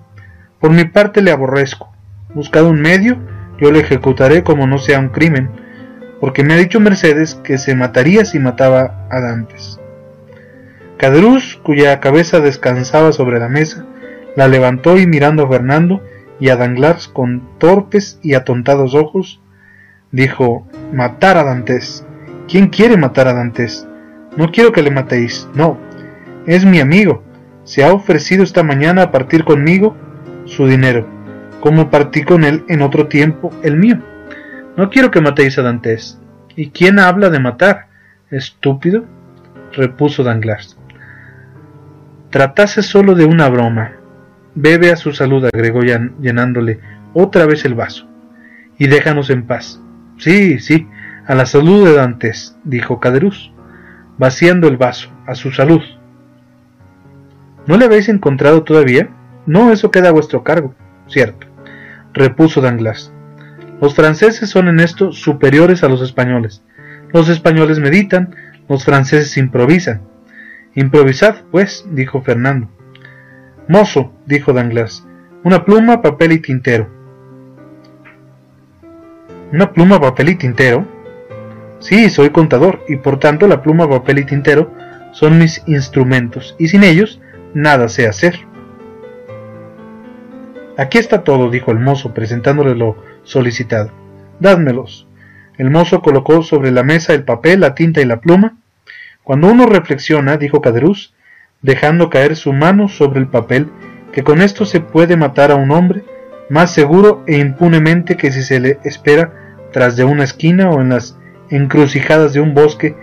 Por 0.59 0.71
mi 0.71 0.86
parte 0.86 1.21
le 1.21 1.31
aborrezco. 1.31 1.93
Buscad 2.34 2.65
un 2.65 2.81
medio, 2.81 3.17
yo 3.59 3.71
le 3.71 3.81
ejecutaré 3.81 4.43
como 4.43 4.65
no 4.65 4.79
sea 4.79 4.99
un 4.99 5.09
crimen, 5.09 5.49
porque 6.19 6.43
me 6.43 6.53
ha 6.53 6.57
dicho 6.57 6.79
Mercedes 6.79 7.36
que 7.36 7.57
se 7.57 7.75
mataría 7.75 8.25
si 8.25 8.39
mataba 8.39 9.07
a 9.11 9.19
Dantes. 9.19 9.79
Caderuz, 10.97 11.59
cuya 11.61 11.99
cabeza 11.99 12.39
descansaba 12.39 13.11
sobre 13.11 13.39
la 13.39 13.47
mesa, 13.47 13.86
la 14.36 14.47
levantó 14.47 14.97
y 14.97 15.05
mirando 15.05 15.43
a 15.43 15.49
Fernando 15.49 16.03
y 16.39 16.49
a 16.49 16.55
Danglars 16.55 17.07
con 17.07 17.47
torpes 17.57 18.19
y 18.21 18.34
atontados 18.34 18.95
ojos, 18.95 19.39
Dijo, 20.12 20.68
matar 20.91 21.38
a 21.38 21.43
Dantes. 21.43 22.05
¿Quién 22.47 22.68
quiere 22.68 22.97
matar 22.97 23.28
a 23.28 23.34
Dantes? 23.34 23.88
No 24.38 24.51
quiero 24.51 24.72
que 24.72 24.82
le 24.82 24.89
matéis, 24.89 25.47
no. 25.53 25.78
Es 26.47 26.66
mi 26.66 26.80
amigo. 26.80 27.24
Se 27.64 27.84
ha 27.84 27.93
ofrecido 27.93 28.43
esta 28.43 28.64
mañana 28.64 29.03
a 29.03 29.12
partir 29.12 29.43
conmigo 29.43 29.95
su 30.45 30.66
dinero, 30.66 31.07
como 31.60 31.91
partí 31.91 32.24
con 32.24 32.43
él 32.43 32.64
en 32.68 32.82
otro 32.82 33.07
tiempo 33.07 33.51
el 33.62 33.78
mío. 33.78 33.99
No 34.76 34.89
quiero 34.89 35.12
que 35.12 35.22
matéis 35.22 35.60
a 35.60 35.62
Dantes. 35.62 36.20
¿Y 36.55 36.72
quién 36.72 36.97
habla 36.97 37.30
de 37.30 37.39
matar? 37.39 37.88
Estúpido, 38.32 39.05
repuso 39.74 40.24
Danglars. 40.24 40.78
Tratase 42.32 42.82
solo 42.82 43.14
de 43.14 43.26
una 43.26 43.47
broma. 43.49 43.93
Bebe 44.55 44.91
a 44.91 44.95
su 44.95 45.14
salud, 45.14 45.45
agregó 45.45 45.82
llenándole 45.82 46.80
otra 47.14 47.45
vez 47.45 47.66
el 47.66 47.76
vaso. 47.76 48.07
Y 48.80 48.88
déjanos 48.88 49.30
en 49.30 49.45
paz. 49.45 49.80
Sí, 50.20 50.59
sí, 50.59 50.86
a 51.28 51.34
la 51.34 51.45
salud 51.45 51.86
de 51.86 51.93
Dantes, 51.93 52.57
dijo 52.65 52.99
Caderuz, 52.99 53.53
vaciando 54.17 54.67
el 54.67 54.76
vaso, 54.76 55.09
a 55.26 55.34
su 55.34 55.51
salud. 55.51 55.82
¿No 57.65 57.78
le 57.78 57.86
habéis 57.86 58.09
encontrado 58.09 58.63
todavía? 58.63 59.09
No, 59.45 59.72
eso 59.72 59.91
queda 59.91 60.09
a 60.09 60.11
vuestro 60.11 60.43
cargo. 60.43 60.76
Cierto, 61.07 61.47
repuso 62.13 62.59
Danglars. 62.59 63.13
Los 63.80 63.95
franceses 63.95 64.49
son 64.49 64.67
en 64.67 64.82
esto 64.82 65.13
superiores 65.13 65.84
a 65.84 65.88
los 65.88 66.01
españoles. 66.01 66.63
Los 67.13 67.30
españoles 67.30 67.80
meditan, 67.80 68.36
los 68.67 68.84
franceses 68.84 69.38
improvisan. 69.38 70.01
Improvisad, 70.76 71.43
pues, 71.49 71.86
dijo 71.91 72.22
Fernando. 72.22 72.70
Mozo, 73.70 74.11
dijo 74.26 74.51
Danglars, 74.51 75.07
una 75.45 75.63
pluma, 75.63 76.01
papel 76.01 76.34
y 76.34 76.39
tintero. 76.39 76.98
¿Una 79.51 79.73
pluma, 79.73 79.99
papel 79.99 80.29
y 80.29 80.35
tintero? 80.35 80.85
Sí, 81.79 82.11
soy 82.11 82.29
contador, 82.29 82.83
y 82.87 82.97
por 82.97 83.19
tanto 83.19 83.47
la 83.47 83.63
pluma, 83.63 83.89
papel 83.89 84.19
y 84.19 84.25
tintero 84.25 84.71
son 85.11 85.39
mis 85.39 85.63
instrumentos, 85.65 86.55
y 86.59 86.67
sin 86.67 86.83
ellos 86.83 87.19
nada 87.55 87.89
sé 87.89 88.07
hacer. 88.07 88.39
Aquí 90.77 90.99
está 90.99 91.23
todo, 91.23 91.49
dijo 91.49 91.71
el 91.71 91.79
mozo, 91.79 92.13
presentándole 92.13 92.75
lo 92.75 92.95
solicitado. 93.23 93.91
Dádmelos. 94.39 95.07
El 95.57 95.71
mozo 95.71 96.01
colocó 96.01 96.43
sobre 96.43 96.71
la 96.71 96.83
mesa 96.83 97.13
el 97.13 97.23
papel, 97.23 97.61
la 97.61 97.73
tinta 97.73 98.01
y 98.01 98.05
la 98.05 98.21
pluma. 98.21 98.55
Cuando 99.23 99.47
uno 99.47 99.65
reflexiona, 99.65 100.37
dijo 100.37 100.61
Caderuz, 100.61 101.13
dejando 101.63 102.09
caer 102.09 102.35
su 102.35 102.53
mano 102.53 102.87
sobre 102.87 103.19
el 103.19 103.27
papel, 103.27 103.67
que 104.13 104.23
con 104.23 104.41
esto 104.41 104.65
se 104.65 104.79
puede 104.79 105.17
matar 105.17 105.51
a 105.51 105.55
un 105.55 105.71
hombre 105.71 106.03
más 106.49 106.73
seguro 106.73 107.23
e 107.27 107.37
impunemente 107.37 108.17
que 108.17 108.31
si 108.31 108.43
se 108.43 108.59
le 108.59 108.79
espera 108.83 109.33
tras 109.71 109.95
de 109.95 110.03
una 110.03 110.23
esquina 110.23 110.69
o 110.71 110.81
en 110.81 110.89
las 110.89 111.17
encrucijadas 111.49 112.33
de 112.33 112.39
un 112.39 112.53
bosque 112.53 112.95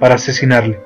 para 0.00 0.16
asesinarle. 0.16 0.80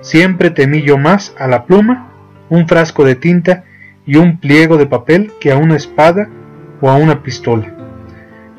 Siempre 0.00 0.50
temí 0.50 0.82
yo 0.82 0.98
más 0.98 1.34
a 1.38 1.46
la 1.46 1.64
pluma, 1.66 2.12
un 2.48 2.66
frasco 2.66 3.04
de 3.04 3.14
tinta 3.14 3.64
y 4.06 4.16
un 4.16 4.38
pliego 4.38 4.76
de 4.76 4.86
papel 4.86 5.32
que 5.40 5.52
a 5.52 5.56
una 5.56 5.76
espada 5.76 6.28
o 6.80 6.90
a 6.90 6.96
una 6.96 7.22
pistola. 7.22 7.74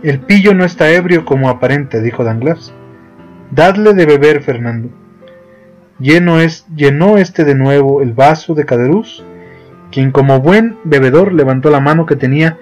El 0.04 0.20
pillo 0.20 0.54
no 0.54 0.64
está 0.64 0.90
ebrio 0.92 1.26
como 1.26 1.50
aparente, 1.50 2.02
dijo 2.02 2.24
Danglars. 2.24 2.74
Dadle 3.52 3.94
de 3.94 4.06
beber, 4.06 4.42
Fernando. 4.42 4.90
Lleno 6.00 6.40
es, 6.40 6.66
llenó 6.76 7.18
este 7.18 7.44
de 7.44 7.54
nuevo 7.54 8.02
el 8.02 8.14
vaso 8.14 8.56
de 8.56 8.66
Caderuz, 8.66 9.24
quien 9.92 10.12
como 10.12 10.40
buen 10.40 10.78
bebedor 10.84 11.34
levantó 11.34 11.70
la 11.70 11.80
mano 11.80 12.06
que 12.06 12.16
tenía 12.16 12.58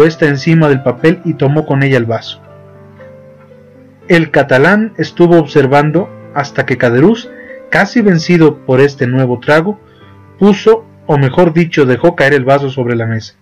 puesta 0.00 0.26
encima 0.26 0.70
del 0.70 0.82
papel 0.82 1.20
y 1.26 1.34
tomó 1.34 1.66
con 1.66 1.82
ella 1.82 1.98
el 1.98 2.06
vaso. 2.06 2.40
El 4.08 4.30
catalán 4.30 4.94
estuvo 4.96 5.36
observando 5.36 6.08
hasta 6.32 6.64
que 6.64 6.78
Caderuz, 6.78 7.28
casi 7.68 8.00
vencido 8.00 8.64
por 8.64 8.80
este 8.80 9.06
nuevo 9.06 9.40
trago, 9.40 9.78
puso, 10.38 10.86
o 11.06 11.18
mejor 11.18 11.52
dicho, 11.52 11.84
dejó 11.84 12.16
caer 12.16 12.32
el 12.32 12.46
vaso 12.46 12.70
sobre 12.70 12.96
la 12.96 13.04
mesa. 13.04 13.34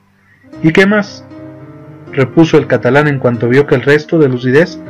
¿Y 0.61 0.73
qué 0.73 0.85
más? 0.85 1.25
repuso 2.11 2.59
el 2.59 2.67
catalán 2.67 3.07
en 3.07 3.21
cuanto 3.21 3.49
vio 3.49 3.69
que 3.69 3.77
el 3.77 3.83
resto 3.83 4.19
de 4.19 4.29
lucidez 4.29 4.81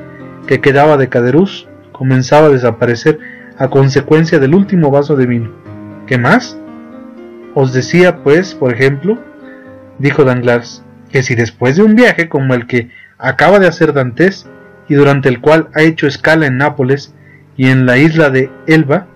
que 0.46 0.62
quedaba 0.62 0.96
de 0.96 1.10
Caderuz 1.10 1.68
comenzaba 1.92 2.46
a 2.46 2.50
desaparecer 2.50 3.18
a 3.58 3.68
consecuencia 3.68 4.38
del 4.38 4.54
último 4.54 4.90
vaso 4.90 5.16
de 5.16 5.26
vino. 5.26 5.50
¿Qué 6.06 6.16
más? 6.16 6.56
Os 7.54 7.74
decía, 7.74 8.22
pues, 8.22 8.54
por 8.54 8.72
ejemplo, 8.72 9.18
dijo 9.98 10.24
Danglars, 10.24 10.82
que 11.10 11.22
si 11.22 11.34
después 11.34 11.76
de 11.76 11.82
un 11.82 11.94
viaje 11.94 12.28
como 12.28 12.54
el 12.54 12.66
que 12.66 12.90
acaba 13.18 13.58
de 13.58 13.66
hacer 13.66 13.92
Dantes 13.92 14.46
y 14.88 14.94
durante 14.94 15.28
el 15.28 15.40
cual 15.40 15.68
ha 15.74 15.82
hecho 15.82 16.06
escala 16.06 16.46
en 16.46 16.58
Nápoles 16.58 17.14
y 17.56 17.68
en 17.68 17.86
la 17.86 17.98
isla 17.98 18.30
de 18.30 18.50
Elba, 18.66 19.06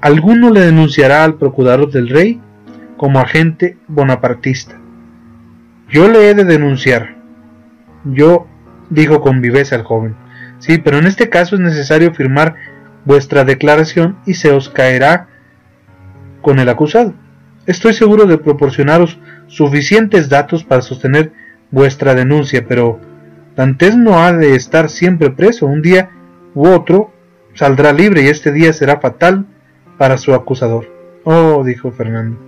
alguno 0.00 0.50
le 0.50 0.60
denunciará 0.60 1.24
al 1.24 1.34
procurador 1.34 1.90
del 1.90 2.08
rey 2.08 2.40
como 2.96 3.20
agente 3.20 3.76
bonapartista. 3.88 4.78
Yo 5.88 6.08
le 6.08 6.30
he 6.30 6.34
de 6.34 6.44
denunciar. 6.44 7.16
Yo, 8.04 8.46
dijo 8.90 9.20
con 9.20 9.40
viveza 9.40 9.76
el 9.76 9.82
joven. 9.82 10.14
Sí, 10.58 10.78
pero 10.78 10.98
en 10.98 11.06
este 11.06 11.28
caso 11.30 11.54
es 11.54 11.60
necesario 11.60 12.12
firmar 12.14 12.54
vuestra 13.04 13.44
declaración 13.44 14.18
y 14.26 14.34
se 14.34 14.52
os 14.52 14.68
caerá 14.68 15.28
con 16.42 16.58
el 16.58 16.68
acusado. 16.68 17.14
Estoy 17.66 17.94
seguro 17.94 18.26
de 18.26 18.38
proporcionaros 18.38 19.18
suficientes 19.50 20.28
datos 20.28 20.62
para 20.64 20.80
sostener 20.80 21.32
vuestra 21.70 22.14
denuncia, 22.14 22.64
pero 22.66 23.00
Dantes 23.56 23.96
no 23.96 24.22
ha 24.22 24.32
de 24.32 24.54
estar 24.54 24.88
siempre 24.88 25.30
preso. 25.30 25.66
Un 25.66 25.82
día 25.82 26.10
u 26.54 26.68
otro 26.68 27.12
saldrá 27.54 27.92
libre 27.92 28.22
y 28.22 28.28
este 28.28 28.52
día 28.52 28.72
será 28.72 29.00
fatal 29.00 29.44
para 29.98 30.16
su 30.18 30.34
acusador. 30.34 30.86
Oh, 31.24 31.62
dijo 31.64 31.90
Fernando, 31.90 32.38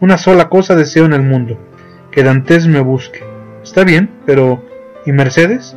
una 0.00 0.18
sola 0.18 0.48
cosa 0.48 0.74
deseo 0.74 1.04
en 1.04 1.12
el 1.12 1.22
mundo, 1.22 1.58
que 2.10 2.24
Dantes 2.24 2.66
me 2.66 2.80
busque. 2.80 3.22
Está 3.62 3.84
bien, 3.84 4.10
pero 4.26 4.64
¿y 5.06 5.12
Mercedes? 5.12 5.76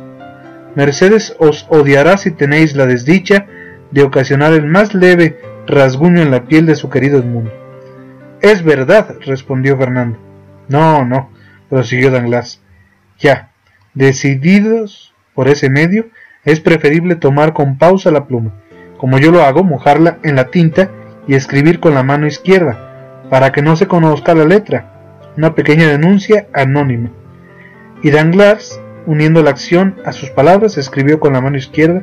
Mercedes 0.74 1.36
os 1.38 1.66
odiará 1.68 2.16
si 2.16 2.30
tenéis 2.30 2.74
la 2.74 2.86
desdicha 2.86 3.46
de 3.90 4.02
ocasionar 4.02 4.52
el 4.54 4.66
más 4.66 4.94
leve 4.94 5.38
rasguño 5.66 6.22
en 6.22 6.30
la 6.30 6.44
piel 6.44 6.66
de 6.66 6.76
su 6.76 6.88
querido 6.90 7.18
Edmundo. 7.18 7.52
Es 8.40 8.64
verdad, 8.64 9.16
respondió 9.24 9.76
Fernando. 9.76 10.25
No, 10.68 11.04
no, 11.04 11.30
prosiguió 11.68 12.10
Danglars. 12.10 12.60
Ya, 13.18 13.50
decididos 13.94 15.14
por 15.34 15.48
ese 15.48 15.70
medio, 15.70 16.06
es 16.44 16.60
preferible 16.60 17.16
tomar 17.16 17.52
con 17.52 17.78
pausa 17.78 18.10
la 18.10 18.26
pluma, 18.26 18.52
como 18.98 19.18
yo 19.18 19.30
lo 19.32 19.42
hago, 19.42 19.64
mojarla 19.64 20.18
en 20.22 20.36
la 20.36 20.48
tinta 20.48 20.90
y 21.26 21.34
escribir 21.34 21.80
con 21.80 21.94
la 21.94 22.02
mano 22.02 22.26
izquierda, 22.26 23.24
para 23.30 23.52
que 23.52 23.62
no 23.62 23.76
se 23.76 23.88
conozca 23.88 24.34
la 24.34 24.44
letra, 24.44 25.20
una 25.36 25.54
pequeña 25.54 25.88
denuncia 25.88 26.46
anónima. 26.52 27.10
Y 28.02 28.10
Danglars, 28.10 28.80
uniendo 29.06 29.42
la 29.42 29.50
acción 29.50 29.96
a 30.04 30.12
sus 30.12 30.30
palabras, 30.30 30.78
escribió 30.78 31.20
con 31.20 31.32
la 31.32 31.40
mano 31.40 31.56
izquierda 31.56 32.02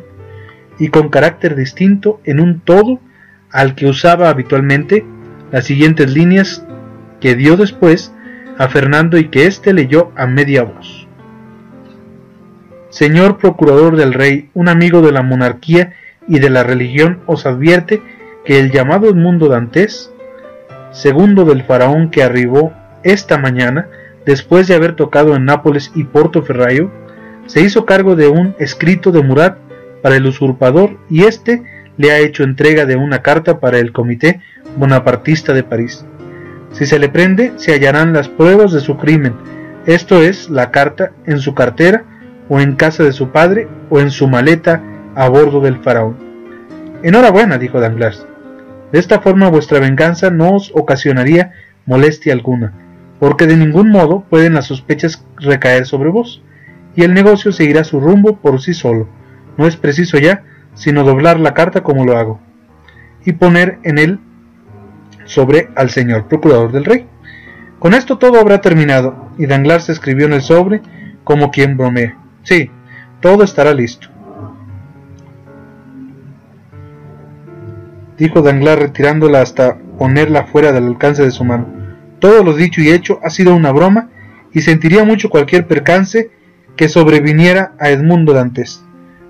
y 0.80 0.90
con 0.90 1.10
carácter 1.10 1.56
distinto 1.56 2.20
en 2.24 2.40
un 2.40 2.60
todo 2.60 3.00
al 3.52 3.76
que 3.76 3.86
usaba 3.86 4.30
habitualmente 4.30 5.06
las 5.52 5.66
siguientes 5.66 6.12
líneas 6.12 6.66
que 7.22 7.36
dio 7.36 7.56
después 7.56 8.13
a 8.58 8.68
Fernando 8.68 9.18
y 9.18 9.30
que 9.30 9.46
éste 9.46 9.74
leyó 9.74 10.12
a 10.16 10.28
media 10.28 10.64
voz. 10.64 11.08
Señor 12.90 13.38
Procurador 13.38 13.96
del 13.96 14.14
Rey, 14.14 14.50
un 14.54 14.70
amigo 14.70 15.02
de 15.02 15.12
la 15.12 15.24
monarquía 15.24 15.94
y 16.28 16.40
de 16.40 16.50
la 16.50 16.64
religión 16.64 17.22
os 17.26 17.46
advierte 17.46 18.02
que 18.46 18.60
el 18.60 18.72
llamado 18.72 19.10
Edmundo 19.10 19.48
Dantes, 19.48 20.12
segundo 20.92 21.46
del 21.46 21.64
faraón 21.64 22.12
que 22.12 22.24
arribó 22.24 22.74
esta 23.04 23.38
mañana, 23.38 23.88
después 24.26 24.68
de 24.68 24.76
haber 24.76 24.96
tocado 24.96 25.36
en 25.36 25.46
Nápoles 25.46 25.92
y 25.96 26.04
Portoferraio, 26.04 26.92
se 27.48 27.62
hizo 27.62 27.86
cargo 27.86 28.16
de 28.16 28.28
un 28.28 28.56
escrito 28.60 29.12
de 29.12 29.24
Murat 29.24 29.58
para 30.02 30.16
el 30.16 30.26
usurpador 30.26 30.98
y 31.10 31.24
éste 31.24 31.64
le 31.98 32.12
ha 32.12 32.20
hecho 32.20 32.44
entrega 32.44 32.86
de 32.86 32.96
una 32.96 33.22
carta 33.22 33.60
para 33.60 33.80
el 33.80 33.92
Comité 33.92 34.42
Bonapartista 34.78 35.54
de 35.54 35.64
París. 35.64 36.06
Si 36.74 36.86
se 36.86 37.00
le 37.00 37.10
prende, 37.10 37.54
se 37.56 37.72
hallarán 37.72 38.14
las 38.14 38.28
pruebas 38.28 38.72
de 38.72 38.82
su 38.82 38.98
crimen, 38.98 39.34
esto 39.86 40.22
es, 40.22 40.50
la 40.50 40.72
carta 40.72 41.12
en 41.26 41.40
su 41.40 41.54
cartera, 41.56 42.04
o 42.50 42.60
en 42.60 42.76
casa 42.76 43.04
de 43.04 43.14
su 43.14 43.30
padre, 43.30 43.68
o 43.90 44.00
en 44.00 44.12
su 44.12 44.28
maleta 44.28 44.84
a 45.16 45.30
bordo 45.30 45.62
del 45.62 45.82
faraón. 45.82 46.18
Enhorabuena, 47.04 47.58
dijo 47.58 47.80
Danglars. 47.80 48.26
De 48.92 49.00
esta 49.00 49.22
forma 49.22 49.50
vuestra 49.50 49.80
venganza 49.80 50.30
no 50.30 50.56
os 50.56 50.72
ocasionaría 50.76 51.54
molestia 51.86 52.34
alguna, 52.34 52.74
porque 53.20 53.48
de 53.48 53.58
ningún 53.58 53.90
modo 53.90 54.26
pueden 54.30 54.54
las 54.54 54.66
sospechas 54.66 55.26
recaer 55.38 55.86
sobre 55.86 56.10
vos, 56.10 56.44
y 56.96 57.04
el 57.04 57.14
negocio 57.14 57.52
seguirá 57.52 57.84
su 57.84 58.00
rumbo 58.00 58.38
por 58.38 58.62
sí 58.62 58.74
solo 58.74 59.08
no 59.58 59.68
es 59.68 59.76
preciso 59.76 60.18
ya, 60.18 60.44
sino 60.74 61.04
doblar 61.04 61.40
la 61.40 61.54
carta 61.54 61.84
como 61.84 62.06
lo 62.06 62.18
hago, 62.18 62.40
y 63.26 63.34
poner 63.34 63.80
en 63.84 63.98
él 63.98 64.20
sobre 65.34 65.70
al 65.76 65.90
señor 65.90 66.28
procurador 66.28 66.72
del 66.72 66.86
rey. 66.86 67.08
Con 67.80 67.94
esto 67.94 68.18
todo 68.18 68.40
habrá 68.40 68.62
terminado, 68.62 69.30
y 69.38 69.46
Danglars 69.46 69.90
escribió 69.90 70.26
en 70.26 70.34
el 70.34 70.42
sobre 70.42 70.82
como 71.24 71.52
quien 71.52 71.76
bromea. 71.76 72.18
Sí, 72.44 72.70
todo 73.20 73.44
estará 73.44 73.74
listo. 73.74 74.08
Dijo 78.18 78.42
Danglars 78.42 78.82
retirándola 78.82 79.42
hasta 79.42 79.78
ponerla 79.98 80.46
fuera 80.46 80.72
del 80.72 80.86
alcance 80.86 81.24
de 81.24 81.32
su 81.32 81.44
mano. 81.44 81.68
Todo 82.20 82.44
lo 82.44 82.54
dicho 82.54 82.82
y 82.82 82.90
hecho 82.90 83.20
ha 83.24 83.30
sido 83.30 83.56
una 83.56 83.72
broma 83.72 84.10
y 84.54 84.62
sentiría 84.62 85.04
mucho 85.04 85.30
cualquier 85.30 85.68
percance 85.68 86.30
que 86.76 86.90
sobreviniera 86.90 87.74
a 87.80 87.90
Edmundo 87.90 88.34
Dantes. 88.34 88.84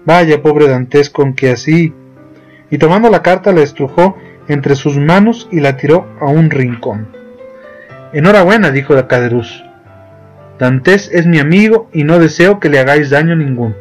Vaya, 0.05 0.41
pobre 0.41 0.67
Dantes, 0.67 1.09
con 1.09 1.33
que 1.33 1.51
así. 1.51 1.93
Y 2.69 2.77
tomando 2.77 3.09
la 3.09 3.21
carta 3.21 3.51
la 3.51 3.61
estrujó 3.61 4.17
entre 4.47 4.75
sus 4.75 4.97
manos 4.97 5.47
y 5.51 5.59
la 5.59 5.77
tiró 5.77 6.07
a 6.19 6.25
un 6.25 6.49
rincón. 6.49 7.07
Enhorabuena, 8.13 8.71
dijo 8.71 8.95
Caderuz. 9.07 9.63
Dantes 10.59 11.09
es 11.11 11.25
mi 11.25 11.39
amigo 11.39 11.89
y 11.93 12.03
no 12.03 12.19
deseo 12.19 12.59
que 12.59 12.69
le 12.69 12.79
hagáis 12.79 13.09
daño 13.09 13.35
ninguno. 13.35 13.75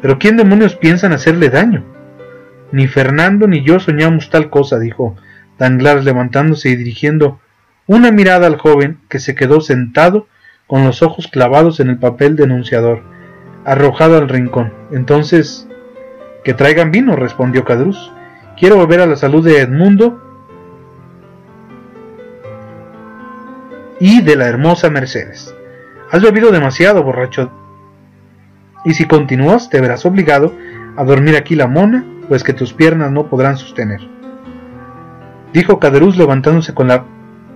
Pero 0.00 0.18
¿quién 0.18 0.36
demonios 0.36 0.76
piensan 0.76 1.12
hacerle 1.12 1.48
daño? 1.48 1.84
Ni 2.70 2.86
Fernando 2.86 3.46
ni 3.46 3.62
yo 3.62 3.80
soñamos 3.80 4.30
tal 4.30 4.48
cosa, 4.48 4.78
dijo 4.78 5.16
Danglars 5.58 6.04
levantándose 6.04 6.70
y 6.70 6.76
dirigiendo 6.76 7.40
una 7.86 8.10
mirada 8.10 8.46
al 8.46 8.56
joven 8.56 8.98
que 9.08 9.18
se 9.18 9.34
quedó 9.34 9.60
sentado 9.60 10.26
con 10.66 10.84
los 10.84 11.02
ojos 11.02 11.28
clavados 11.28 11.80
en 11.80 11.90
el 11.90 11.98
papel 11.98 12.36
denunciador, 12.36 13.02
arrojado 13.64 14.16
al 14.16 14.28
rincón. 14.28 14.72
Entonces, 14.92 15.68
que 16.44 16.54
traigan 16.54 16.90
vino, 16.90 17.16
respondió 17.16 17.64
Cadruz. 17.64 18.12
Quiero 18.58 18.76
volver 18.76 19.00
a 19.00 19.06
la 19.06 19.16
salud 19.16 19.44
de 19.44 19.60
Edmundo 19.60 20.20
y 23.98 24.20
de 24.22 24.36
la 24.36 24.46
hermosa 24.46 24.90
Mercedes. 24.90 25.54
Has 26.10 26.22
bebido 26.22 26.50
demasiado, 26.50 27.02
borracho. 27.02 27.50
Y 28.84 28.94
si 28.94 29.06
continúas, 29.06 29.70
te 29.70 29.80
verás 29.80 30.04
obligado 30.04 30.52
a 30.96 31.04
dormir 31.04 31.36
aquí 31.36 31.54
la 31.54 31.68
mona, 31.68 32.04
pues 32.28 32.44
que 32.44 32.52
tus 32.52 32.72
piernas 32.72 33.10
no 33.10 33.28
podrán 33.28 33.56
sostener. 33.56 34.00
Dijo 35.52 35.78
Caderuz 35.78 36.16
levantándose 36.16 36.74
con 36.74 36.88
la 36.88 37.04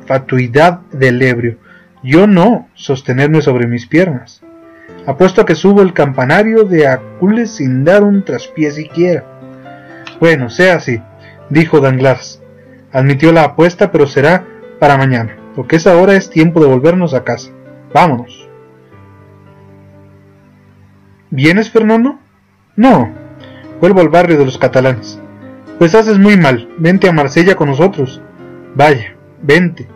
fatuidad 0.06 0.80
del 0.92 1.20
ebrio. 1.20 1.58
Yo 2.02 2.26
no 2.26 2.68
sostenerme 2.74 3.42
sobre 3.42 3.66
mis 3.66 3.86
piernas. 3.86 4.42
Apuesto 5.06 5.40
a 5.40 5.46
que 5.46 5.54
subo 5.54 5.82
el 5.82 5.92
campanario 5.92 6.64
de 6.64 6.86
Acules 6.86 7.50
sin 7.50 7.84
dar 7.84 8.04
un 8.04 8.24
traspié 8.24 8.70
siquiera. 8.70 9.35
Bueno, 10.20 10.50
sea 10.50 10.76
así, 10.76 11.00
dijo 11.50 11.80
Danglars. 11.80 12.42
Admitió 12.92 13.32
la 13.32 13.44
apuesta, 13.44 13.90
pero 13.92 14.06
será 14.06 14.46
para 14.78 14.96
mañana, 14.96 15.36
porque 15.54 15.76
esa 15.76 15.96
hora 15.96 16.14
es 16.14 16.30
tiempo 16.30 16.60
de 16.60 16.66
volvernos 16.66 17.14
a 17.14 17.24
casa. 17.24 17.50
Vámonos. 17.92 18.48
¿Vienes, 21.30 21.70
Fernando? 21.70 22.18
No, 22.76 23.12
vuelvo 23.80 24.00
al 24.00 24.08
barrio 24.08 24.38
de 24.38 24.44
los 24.44 24.58
catalanes. 24.58 25.20
Pues 25.78 25.94
haces 25.94 26.18
muy 26.18 26.36
mal, 26.36 26.68
vente 26.78 27.08
a 27.08 27.12
Marsella 27.12 27.56
con 27.56 27.68
nosotros. 27.68 28.22
Vaya, 28.74 29.14
vente. 29.42 29.86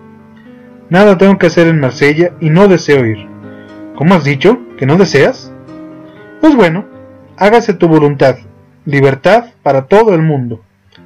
Nada 0.90 1.16
tengo 1.16 1.38
que 1.38 1.46
hacer 1.46 1.68
en 1.68 1.80
Marsella 1.80 2.32
y 2.40 2.50
no 2.50 2.68
deseo 2.68 3.06
ir. 3.06 3.28
¿Cómo 3.94 4.14
has 4.14 4.24
dicho? 4.24 4.58
¿Que 4.76 4.86
no 4.86 4.96
deseas? 4.96 5.52
Pues 6.40 6.56
bueno, 6.56 6.84
hágase 7.36 7.74
tu 7.74 7.86
voluntad. 7.86 8.36
Libertad 8.84 9.46
para 9.62 9.86
todo 9.86 10.14
el 10.14 10.22
mundo. 10.22 10.62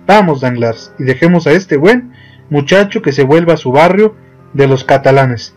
Vamos, 0.06 0.40
Danglars, 0.40 0.92
y 0.98 1.04
dejemos 1.04 1.46
a 1.46 1.52
este 1.52 1.76
buen 1.76 2.12
muchacho 2.50 3.02
que 3.02 3.12
se 3.12 3.24
vuelva 3.24 3.54
a 3.54 3.58
su 3.58 3.72
barrio 3.72 4.14
de 4.52 4.68
los 4.68 4.84
catalanes, 4.84 5.54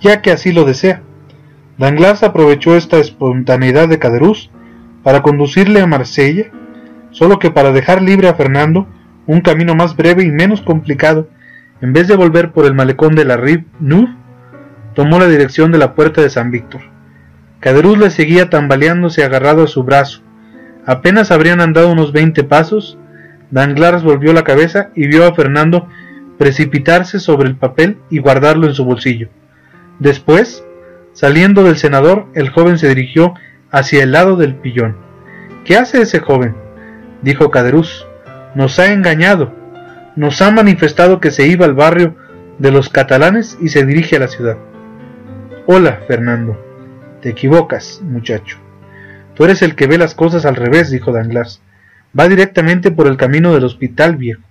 ya 0.00 0.22
que 0.22 0.30
así 0.30 0.52
lo 0.52 0.64
desea. 0.64 1.02
Danglars 1.78 2.22
aprovechó 2.22 2.76
esta 2.76 2.98
espontaneidad 2.98 3.88
de 3.88 3.98
Caderuz 3.98 4.50
para 5.02 5.22
conducirle 5.22 5.80
a 5.80 5.86
Marsella 5.86 6.50
solo 7.12 7.38
que 7.38 7.50
para 7.50 7.72
dejar 7.72 8.02
libre 8.02 8.28
a 8.28 8.34
Fernando 8.34 8.86
un 9.26 9.40
camino 9.40 9.74
más 9.74 9.96
breve 9.96 10.24
y 10.24 10.30
menos 10.32 10.62
complicado, 10.62 11.28
en 11.80 11.92
vez 11.92 12.08
de 12.08 12.16
volver 12.16 12.52
por 12.52 12.64
el 12.66 12.74
malecón 12.74 13.14
de 13.14 13.24
la 13.24 13.36
Rive 13.36 13.66
Neuve, 13.78 14.14
tomó 14.94 15.18
la 15.18 15.28
dirección 15.28 15.70
de 15.70 15.78
la 15.78 15.94
puerta 15.94 16.20
de 16.20 16.30
San 16.30 16.50
Víctor. 16.50 16.80
Caderuz 17.60 17.98
le 17.98 18.10
seguía 18.10 18.50
tambaleándose 18.50 19.22
agarrado 19.22 19.62
a 19.62 19.68
su 19.68 19.84
brazo. 19.84 20.22
Apenas 20.84 21.30
habrían 21.30 21.60
andado 21.60 21.90
unos 21.90 22.12
veinte 22.12 22.44
pasos, 22.44 22.98
Danglars 23.50 24.02
volvió 24.02 24.32
la 24.32 24.44
cabeza 24.44 24.90
y 24.94 25.06
vio 25.06 25.26
a 25.26 25.34
Fernando 25.34 25.88
precipitarse 26.38 27.20
sobre 27.20 27.48
el 27.48 27.56
papel 27.56 27.98
y 28.10 28.18
guardarlo 28.18 28.66
en 28.66 28.74
su 28.74 28.84
bolsillo. 28.84 29.28
Después, 29.98 30.64
saliendo 31.12 31.62
del 31.62 31.76
senador, 31.76 32.26
el 32.34 32.48
joven 32.50 32.78
se 32.78 32.88
dirigió 32.88 33.34
hacia 33.70 34.02
el 34.02 34.12
lado 34.12 34.36
del 34.36 34.56
pillón. 34.56 34.96
¿Qué 35.64 35.76
hace 35.76 36.02
ese 36.02 36.18
joven? 36.18 36.56
dijo 37.22 37.50
Caderuz, 37.50 38.06
nos 38.54 38.78
ha 38.78 38.92
engañado, 38.92 39.52
nos 40.16 40.42
ha 40.42 40.50
manifestado 40.50 41.20
que 41.20 41.30
se 41.30 41.46
iba 41.46 41.64
al 41.64 41.74
barrio 41.74 42.16
de 42.58 42.72
los 42.72 42.88
catalanes 42.88 43.56
y 43.60 43.68
se 43.68 43.86
dirige 43.86 44.16
a 44.16 44.20
la 44.20 44.28
ciudad. 44.28 44.56
Hola, 45.66 46.00
Fernando. 46.08 46.58
Te 47.20 47.28
equivocas, 47.28 48.00
muchacho. 48.02 48.58
Tú 49.34 49.44
eres 49.44 49.62
el 49.62 49.74
que 49.74 49.86
ve 49.86 49.98
las 49.98 50.14
cosas 50.14 50.44
al 50.44 50.56
revés, 50.56 50.90
dijo 50.90 51.12
Danglars. 51.12 51.62
Va 52.18 52.28
directamente 52.28 52.90
por 52.90 53.06
el 53.06 53.16
camino 53.16 53.54
del 53.54 53.64
hospital 53.64 54.16
viejo. 54.16 54.42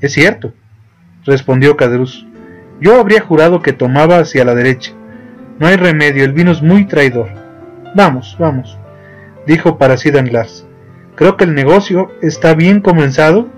Es 0.00 0.12
cierto, 0.12 0.52
respondió 1.24 1.76
Caderuz. 1.76 2.26
Yo 2.80 2.98
habría 2.98 3.20
jurado 3.20 3.62
que 3.62 3.72
tomaba 3.72 4.18
hacia 4.18 4.44
la 4.44 4.54
derecha. 4.54 4.92
No 5.58 5.66
hay 5.66 5.76
remedio, 5.76 6.24
el 6.24 6.32
vino 6.32 6.52
es 6.52 6.62
muy 6.62 6.86
traidor. 6.86 7.28
Vamos, 7.94 8.36
vamos, 8.38 8.78
dijo 9.46 9.78
para 9.78 9.96
sí 9.96 10.10
Danglars. 10.10 10.66
Creo 11.16 11.36
que 11.36 11.44
el 11.44 11.54
negocio 11.54 12.12
está 12.22 12.54
bien 12.54 12.80
comenzado 12.80 13.48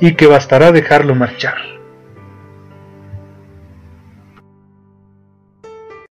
y 0.00 0.14
que 0.14 0.26
bastará 0.26 0.72
dejarlo 0.72 1.14
marchar. 1.14 1.75